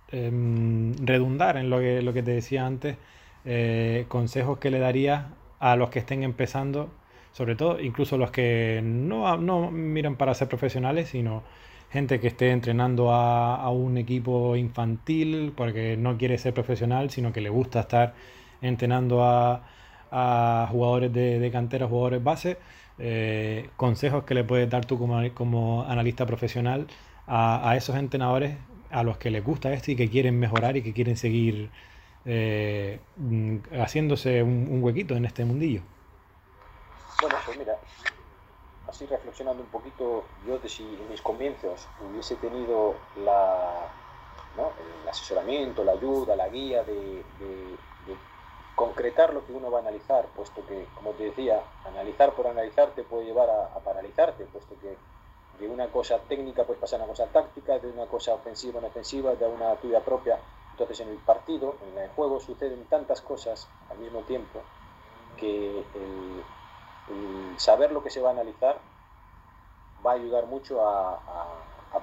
em, 0.10 0.96
redundar 0.98 1.58
en 1.58 1.70
lo 1.70 1.80
que, 1.80 2.02
lo 2.02 2.14
que 2.14 2.22
te 2.22 2.32
decía 2.32 2.66
antes, 2.66 2.98
eh, 3.46 4.06
consejos 4.08 4.60
que 4.60 4.70
le 4.70 4.80
darías 4.80 5.26
a 5.60 5.76
los 5.76 5.90
que 5.90 6.00
estén 6.00 6.24
empezando, 6.24 6.90
sobre 7.32 7.56
todo 7.56 7.80
incluso 7.80 8.18
los 8.18 8.32
que 8.32 8.82
no, 8.84 9.38
no 9.38 9.72
miran 9.72 10.16
para 10.18 10.34
ser 10.34 10.48
profesionales, 10.48 11.10
sino 11.10 11.44
gente 11.94 12.20
que 12.20 12.28
esté 12.28 12.50
entrenando 12.50 13.14
a, 13.14 13.70
un 13.70 13.98
equipo 13.98 14.56
infantil 14.56 15.54
porque 15.56 15.96
no 15.96 16.18
quiere 16.18 16.38
ser 16.40 16.54
profesional, 16.54 17.12
sino 17.12 17.32
que 17.32 17.40
le 17.40 17.50
gusta 17.50 17.82
estar 17.82 18.16
entrenando 18.62 19.24
a, 19.24 19.62
jugadores 20.72 21.14
de, 21.14 21.50
cantera, 21.52 21.88
jugadores 21.88 22.24
base. 22.24 22.58
Eh, 23.00 23.70
consejos 23.78 24.24
que 24.24 24.34
le 24.36 24.44
puedes 24.44 24.70
dar 24.70 24.86
tú 24.86 25.00
como, 25.00 25.22
como 25.34 25.84
analista 25.84 26.26
profesional 26.26 26.88
a, 27.28 27.76
esos 27.78 27.96
entrenadores 27.96 28.56
a 28.92 29.04
los 29.04 29.18
que 29.18 29.32
les 29.32 29.44
gusta 29.44 29.74
esto 29.74 29.92
y 29.92 29.96
que 29.96 30.10
quieren 30.10 30.40
mejorar 30.40 30.78
y 30.78 30.84
que 30.84 30.94
quieren 30.94 31.18
seguir 31.18 31.70
eh, 32.26 33.00
mm, 33.18 33.58
haciéndose 33.82 34.44
un, 34.44 34.84
huequito 34.84 35.16
en 35.16 35.26
este 35.26 35.46
mundillo. 35.46 35.82
Bueno, 37.22 37.36
pues 37.46 37.58
así 38.94 39.08
reflexionando 39.08 39.64
un 39.64 39.70
poquito, 39.70 40.24
yo 40.46 40.60
de 40.60 40.70
si 40.70 40.84
en 40.84 41.10
mis 41.10 41.22
comienzos 41.22 41.88
hubiese 42.08 42.36
tenido 42.36 42.94
la, 43.26 43.90
el 44.56 45.10
asesoramiento, 45.10 45.84
la 45.84 45.94
ayuda, 45.94 46.36
la 46.36 46.48
guía 46.48 46.84
de, 46.84 47.24
concretar 48.76 49.34
lo 49.36 49.46
que 49.46 49.54
uno 49.54 49.70
va 49.70 49.80
a 49.80 49.82
analizar, 49.82 50.26
puesto 50.36 50.66
que, 50.66 50.88
como 50.96 51.12
te 51.12 51.26
decía, 51.26 51.62
analizar 51.86 52.34
por 52.34 52.48
analizar 52.48 52.90
te 52.96 53.04
puede 53.04 53.26
llevar 53.26 53.48
a, 53.48 53.80
paralizarte, 53.80 54.46
puesto 54.46 54.76
que 54.80 54.98
de 55.60 55.70
una 55.70 55.88
cosa 55.90 56.18
técnica 56.28 56.64
pues 56.64 56.80
pasa 56.80 56.96
a 56.96 57.00
una 57.00 57.08
cosa 57.08 57.28
táctica, 57.28 57.78
de 57.78 57.92
una 57.92 58.08
cosa 58.08 58.34
ofensiva 58.34 58.78
a 58.78 58.80
una 58.80 58.88
ofensiva, 58.88 59.36
de 59.36 59.48
una 59.48 59.76
tuya 59.76 60.00
propia. 60.02 60.40
Entonces 60.72 61.00
en 61.02 61.10
el 61.10 61.18
partido, 61.18 61.76
en 61.88 62.00
el 62.00 62.10
juego, 62.10 62.40
suceden 62.40 62.86
tantas 62.86 63.22
cosas 63.22 63.68
al 63.92 64.00
mismo 64.00 64.22
tiempo 64.22 64.62
que 65.38 65.80
el, 65.80 66.44
saber 67.58 67.92
lo 67.92 68.04
que 68.04 68.10
se 68.10 68.22
va 68.22 68.30
a 68.30 68.34
analizar 68.34 68.78
va 70.06 70.12
a 70.12 70.16
ayudar 70.16 70.46
mucho 70.48 70.86
a, 70.88 71.20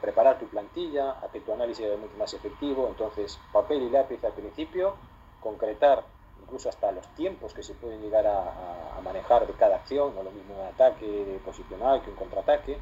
preparar 0.00 0.38
tu 0.38 0.46
plantilla, 0.46 1.18
a 1.22 1.28
que 1.30 1.40
tu 1.40 1.52
análisis 1.52 1.84
sea 1.84 1.96
mucho 1.96 2.16
más 2.16 2.32
efectivo. 2.32 2.86
Entonces, 2.88 3.38
papel 3.52 3.82
y 3.82 3.90
lápiz 3.90 4.24
al 4.24 4.32
principio, 4.32 4.94
concretar 5.40 6.04
incluso 6.42 6.70
hasta 6.70 6.90
los 6.90 7.06
tiempos 7.08 7.52
que 7.52 7.62
se 7.62 7.74
pueden 7.74 8.00
llegar 8.00 8.26
a, 8.26 8.98
manejar 9.02 9.46
de 9.46 9.52
cada 9.54 9.76
acción, 9.76 10.14
no 10.14 10.22
lo 10.22 10.30
mismo 10.30 10.54
un 10.54 10.66
ataque 10.66 11.40
posicional 11.44 12.02
que 12.02 12.10
un 12.10 12.16
contraataque, 12.16 12.78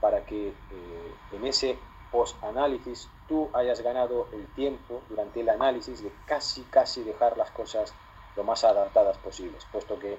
para 0.00 0.24
que 0.24 0.48
eh, 0.48 1.14
en 1.32 1.46
ese 1.46 1.78
post-análisis 2.10 3.08
tú 3.28 3.48
hayas 3.52 3.80
ganado 3.80 4.26
el 4.32 4.46
tiempo 4.54 5.02
durante 5.08 5.40
el 5.40 5.48
análisis 5.48 6.02
de 6.02 6.12
casi, 6.26 6.62
casi 6.64 7.04
dejar 7.04 7.36
las 7.36 7.50
cosas 7.52 7.94
lo 8.36 8.44
más 8.44 8.64
adaptadas 8.64 9.16
posibles, 9.18 9.64
puesto 9.70 9.98
que 9.98 10.18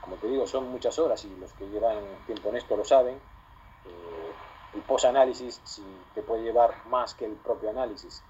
como 0.00 0.16
te 0.16 0.28
digo, 0.28 0.46
son 0.46 0.70
muchas 0.70 0.98
horas 0.98 1.24
y 1.24 1.36
los 1.36 1.52
que 1.52 1.68
llevan 1.68 1.98
tiempo 2.26 2.48
en 2.48 2.56
esto 2.56 2.76
lo 2.76 2.84
saben. 2.84 3.14
Eh, 3.84 4.32
el 4.74 4.82
post-análisis 4.82 5.60
si 5.64 5.84
te 6.14 6.22
puede 6.22 6.42
llevar 6.42 6.74
más 6.86 7.14
que 7.14 7.26
el 7.26 7.34
propio 7.34 7.70
análisis. 7.70 8.22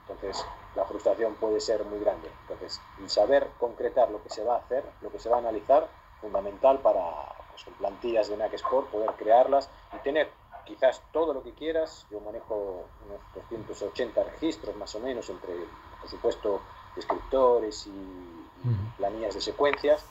Entonces, 0.00 0.44
la 0.74 0.84
frustración 0.84 1.34
puede 1.34 1.60
ser 1.60 1.84
muy 1.84 1.98
grande. 1.98 2.30
Entonces, 2.42 2.80
el 3.00 3.08
saber 3.08 3.48
concretar 3.58 4.10
lo 4.10 4.22
que 4.22 4.30
se 4.30 4.44
va 4.44 4.56
a 4.56 4.58
hacer, 4.58 4.84
lo 5.00 5.10
que 5.10 5.18
se 5.18 5.28
va 5.28 5.36
a 5.36 5.38
analizar, 5.40 5.88
fundamental 6.20 6.78
para, 6.80 7.02
pues, 7.50 7.64
con 7.64 7.74
plantillas 7.74 8.28
de 8.28 8.36
NAC 8.36 8.54
Sport, 8.54 8.90
poder 8.90 9.10
crearlas 9.12 9.70
y 9.94 9.98
tener 9.98 10.30
quizás 10.64 11.02
todo 11.12 11.32
lo 11.32 11.42
que 11.42 11.52
quieras. 11.52 12.06
Yo 12.10 12.20
manejo 12.20 12.84
unos 13.06 13.20
280 13.50 14.22
registros 14.24 14.76
más 14.76 14.94
o 14.94 15.00
menos 15.00 15.28
entre, 15.30 15.54
por 16.00 16.10
supuesto, 16.10 16.60
descriptores 16.96 17.86
y 17.86 18.48
planillas 18.96 19.34
de 19.34 19.40
secuencias 19.40 20.04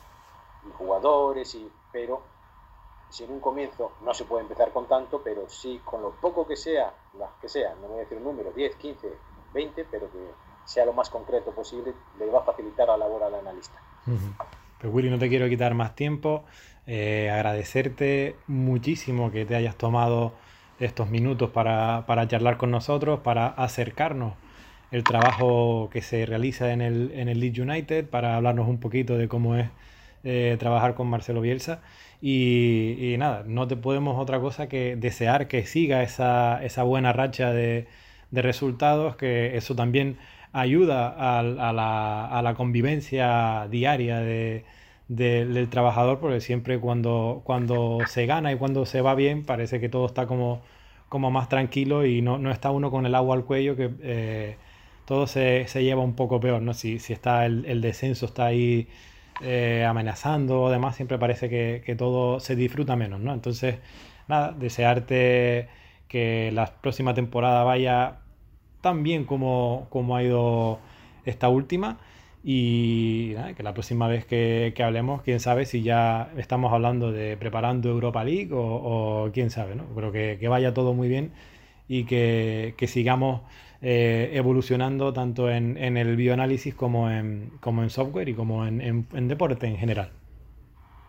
y 0.66 0.72
jugadores, 0.72 1.54
y, 1.54 1.70
pero 1.92 2.22
si 3.08 3.24
en 3.24 3.30
un 3.30 3.40
comienzo 3.40 3.92
no 4.02 4.12
se 4.12 4.24
puede 4.24 4.42
empezar 4.42 4.72
con 4.72 4.88
tanto, 4.88 5.22
pero 5.22 5.48
sí 5.48 5.80
con 5.84 6.02
lo 6.02 6.12
poco 6.12 6.46
que 6.46 6.56
sea, 6.56 6.92
las 7.18 7.30
que 7.40 7.48
sea, 7.48 7.74
no 7.80 7.88
voy 7.88 7.98
a 7.98 8.00
decir 8.00 8.18
un 8.18 8.24
número, 8.24 8.50
10, 8.50 8.76
15, 8.76 9.08
20, 9.52 9.86
pero 9.90 10.10
que 10.10 10.18
sea 10.64 10.84
lo 10.84 10.92
más 10.92 11.10
concreto 11.10 11.52
posible, 11.52 11.94
le 12.18 12.26
va 12.26 12.40
a 12.40 12.42
facilitar 12.42 12.88
la 12.88 12.96
labor 12.96 13.22
al 13.22 13.34
analista. 13.34 13.78
Pues 14.80 14.92
Willy, 14.92 15.10
no 15.10 15.18
te 15.18 15.28
quiero 15.28 15.48
quitar 15.48 15.74
más 15.74 15.94
tiempo, 15.94 16.44
eh, 16.86 17.30
agradecerte 17.30 18.36
muchísimo 18.46 19.30
que 19.30 19.44
te 19.44 19.54
hayas 19.54 19.76
tomado 19.76 20.32
estos 20.80 21.08
minutos 21.08 21.50
para, 21.50 22.04
para, 22.06 22.26
charlar 22.26 22.56
con 22.56 22.70
nosotros, 22.70 23.20
para 23.20 23.46
acercarnos 23.46 24.34
el 24.90 25.04
trabajo 25.04 25.88
que 25.92 26.02
se 26.02 26.26
realiza 26.26 26.72
en 26.72 26.80
el, 26.80 27.12
en 27.14 27.28
el 27.28 27.40
Leeds 27.40 27.60
United, 27.60 28.10
para 28.10 28.36
hablarnos 28.36 28.68
un 28.68 28.80
poquito 28.80 29.16
de 29.16 29.28
cómo 29.28 29.56
es 29.56 29.68
eh, 30.24 30.56
trabajar 30.58 30.94
con 30.94 31.08
Marcelo 31.08 31.40
Bielsa. 31.40 31.82
Y, 32.26 33.16
nada, 33.18 33.44
no 33.46 33.68
te 33.68 33.76
podemos 33.76 34.18
otra 34.18 34.40
cosa 34.40 34.68
que 34.68 34.96
desear 34.96 35.46
que 35.48 35.66
siga 35.66 36.02
esa, 36.02 36.64
esa 36.64 36.82
buena 36.82 37.12
racha 37.12 37.52
de, 37.52 37.86
resultados, 38.32 39.16
que 39.16 39.56
eso 39.56 39.76
también 39.76 40.16
ayuda 40.52 41.08
a, 41.08 41.42
la, 41.42 42.26
a 42.26 42.42
la, 42.42 42.54
convivencia 42.54 43.68
diaria 43.70 44.20
de, 44.20 44.64
del 45.08 45.68
trabajador, 45.68 46.18
porque 46.20 46.40
siempre 46.40 46.80
cuando, 46.80 47.42
cuando 47.44 47.98
se 48.06 48.26
gana 48.26 48.52
y 48.52 48.56
cuando 48.56 48.86
se 48.86 49.02
va 49.02 49.14
bien, 49.14 49.44
parece 49.44 49.78
que 49.80 49.88
todo 49.90 50.06
está 50.06 50.26
como, 50.26 50.62
como 51.10 51.30
más 51.30 51.48
tranquilo 51.50 52.06
y 52.06 52.22
no, 52.22 52.38
no 52.38 52.50
está 52.50 52.70
uno 52.70 52.90
con 52.90 53.04
el 53.06 53.14
agua 53.14 53.36
al 53.36 53.44
cuello, 53.44 53.76
que 53.76 53.90
eh, 54.02 54.56
todo 55.04 55.26
se, 55.26 55.68
se, 55.68 55.84
lleva 55.84 56.02
un 56.02 56.14
poco 56.16 56.40
peor, 56.40 56.62
¿no? 56.62 56.72
Si, 56.74 56.98
si 56.98 57.12
está 57.12 57.44
el 57.46 57.80
descenso 57.82 58.26
está 58.26 58.46
ahí 58.46 58.88
eh, 59.42 59.84
amenazando, 59.88 60.68
además 60.68 60.96
siempre 60.96 61.18
parece 61.18 61.48
que, 61.48 61.94
todo 61.96 62.40
se 62.40 62.56
disfruta 62.56 62.96
menos, 62.96 63.20
¿no? 63.20 63.32
Entonces, 63.34 63.78
nada, 64.28 64.52
desearte 64.52 65.68
que 66.08 66.50
la 66.52 66.66
próxima 66.80 67.14
temporada 67.14 67.64
vaya 67.64 68.18
tan 68.80 69.02
bien 69.02 69.24
como, 69.24 69.86
como 69.90 70.16
ha 70.16 70.22
ido 70.22 70.78
esta 71.24 71.48
última 71.48 71.98
y 72.44 73.34
que 73.56 73.62
la 73.62 73.72
próxima 73.72 74.06
vez 74.08 74.26
que, 74.26 74.74
hablemos, 74.84 75.22
quién 75.22 75.40
sabe 75.40 75.66
si 75.66 75.82
ya 75.82 76.30
estamos 76.36 76.72
hablando 76.72 77.10
de 77.10 77.36
preparando 77.36 77.88
Europa 77.88 78.22
League 78.24 78.50
o, 78.52 79.30
quién 79.32 79.50
sabe, 79.50 79.74
¿no? 79.74 79.84
Pero 79.94 80.12
que, 80.12 80.36
que, 80.38 80.48
vaya 80.48 80.74
todo 80.74 80.92
muy 80.94 81.08
bien 81.08 81.32
y 81.88 82.04
que, 82.04 82.74
que 82.76 82.86
sigamos 82.86 83.42
eh, 83.86 84.30
evolucionando 84.32 85.12
tanto 85.12 85.50
en, 85.50 85.76
en, 85.76 85.98
el 85.98 86.16
bioanálisis 86.16 86.74
como 86.74 87.10
en, 87.10 87.52
como 87.60 87.82
en 87.82 87.90
software 87.90 88.30
y 88.30 88.34
como 88.34 88.64
en, 88.64 88.80
en, 88.80 89.28
deporte 89.28 89.66
en 89.66 89.76
general. 89.76 90.10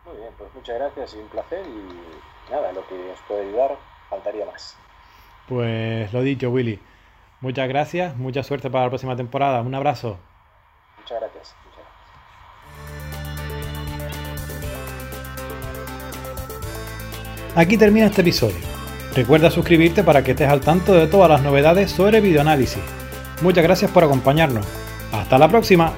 Muy 0.03 0.17
bien, 0.17 0.33
pues 0.37 0.53
muchas 0.53 0.75
gracias 0.75 1.15
y 1.15 1.19
un 1.19 1.29
placer 1.29 1.65
y 1.65 2.51
nada, 2.51 2.73
lo 2.73 2.85
que 2.87 2.95
os 2.95 3.19
puedo 3.29 3.41
ayudar 3.41 3.77
faltaría 4.09 4.45
más. 4.45 4.77
Pues 5.47 6.11
lo 6.11 6.21
dicho, 6.21 6.49
Willy. 6.49 6.77
Muchas 7.39 7.69
gracias, 7.69 8.17
mucha 8.17 8.43
suerte 8.43 8.69
para 8.69 8.83
la 8.83 8.89
próxima 8.89 9.15
temporada. 9.15 9.61
Un 9.61 9.73
abrazo. 9.73 10.19
Muchas 10.97 11.21
gracias. 11.21 11.55
Aquí 17.55 17.77
termina 17.77 18.07
este 18.07 18.19
episodio. 18.19 18.74
Recuerda 19.15 19.49
suscribirte 19.49 20.03
para 20.03 20.23
que 20.23 20.31
estés 20.31 20.49
al 20.49 20.59
tanto 20.59 20.93
de 20.93 21.07
todas 21.07 21.29
las 21.29 21.41
novedades 21.41 21.89
sobre 21.89 22.19
videoanálisis. 22.19 22.83
Muchas 23.41 23.63
gracias 23.63 23.89
por 23.89 24.03
acompañarnos. 24.03 24.65
Hasta 25.13 25.37
la 25.37 25.47
próxima. 25.47 25.93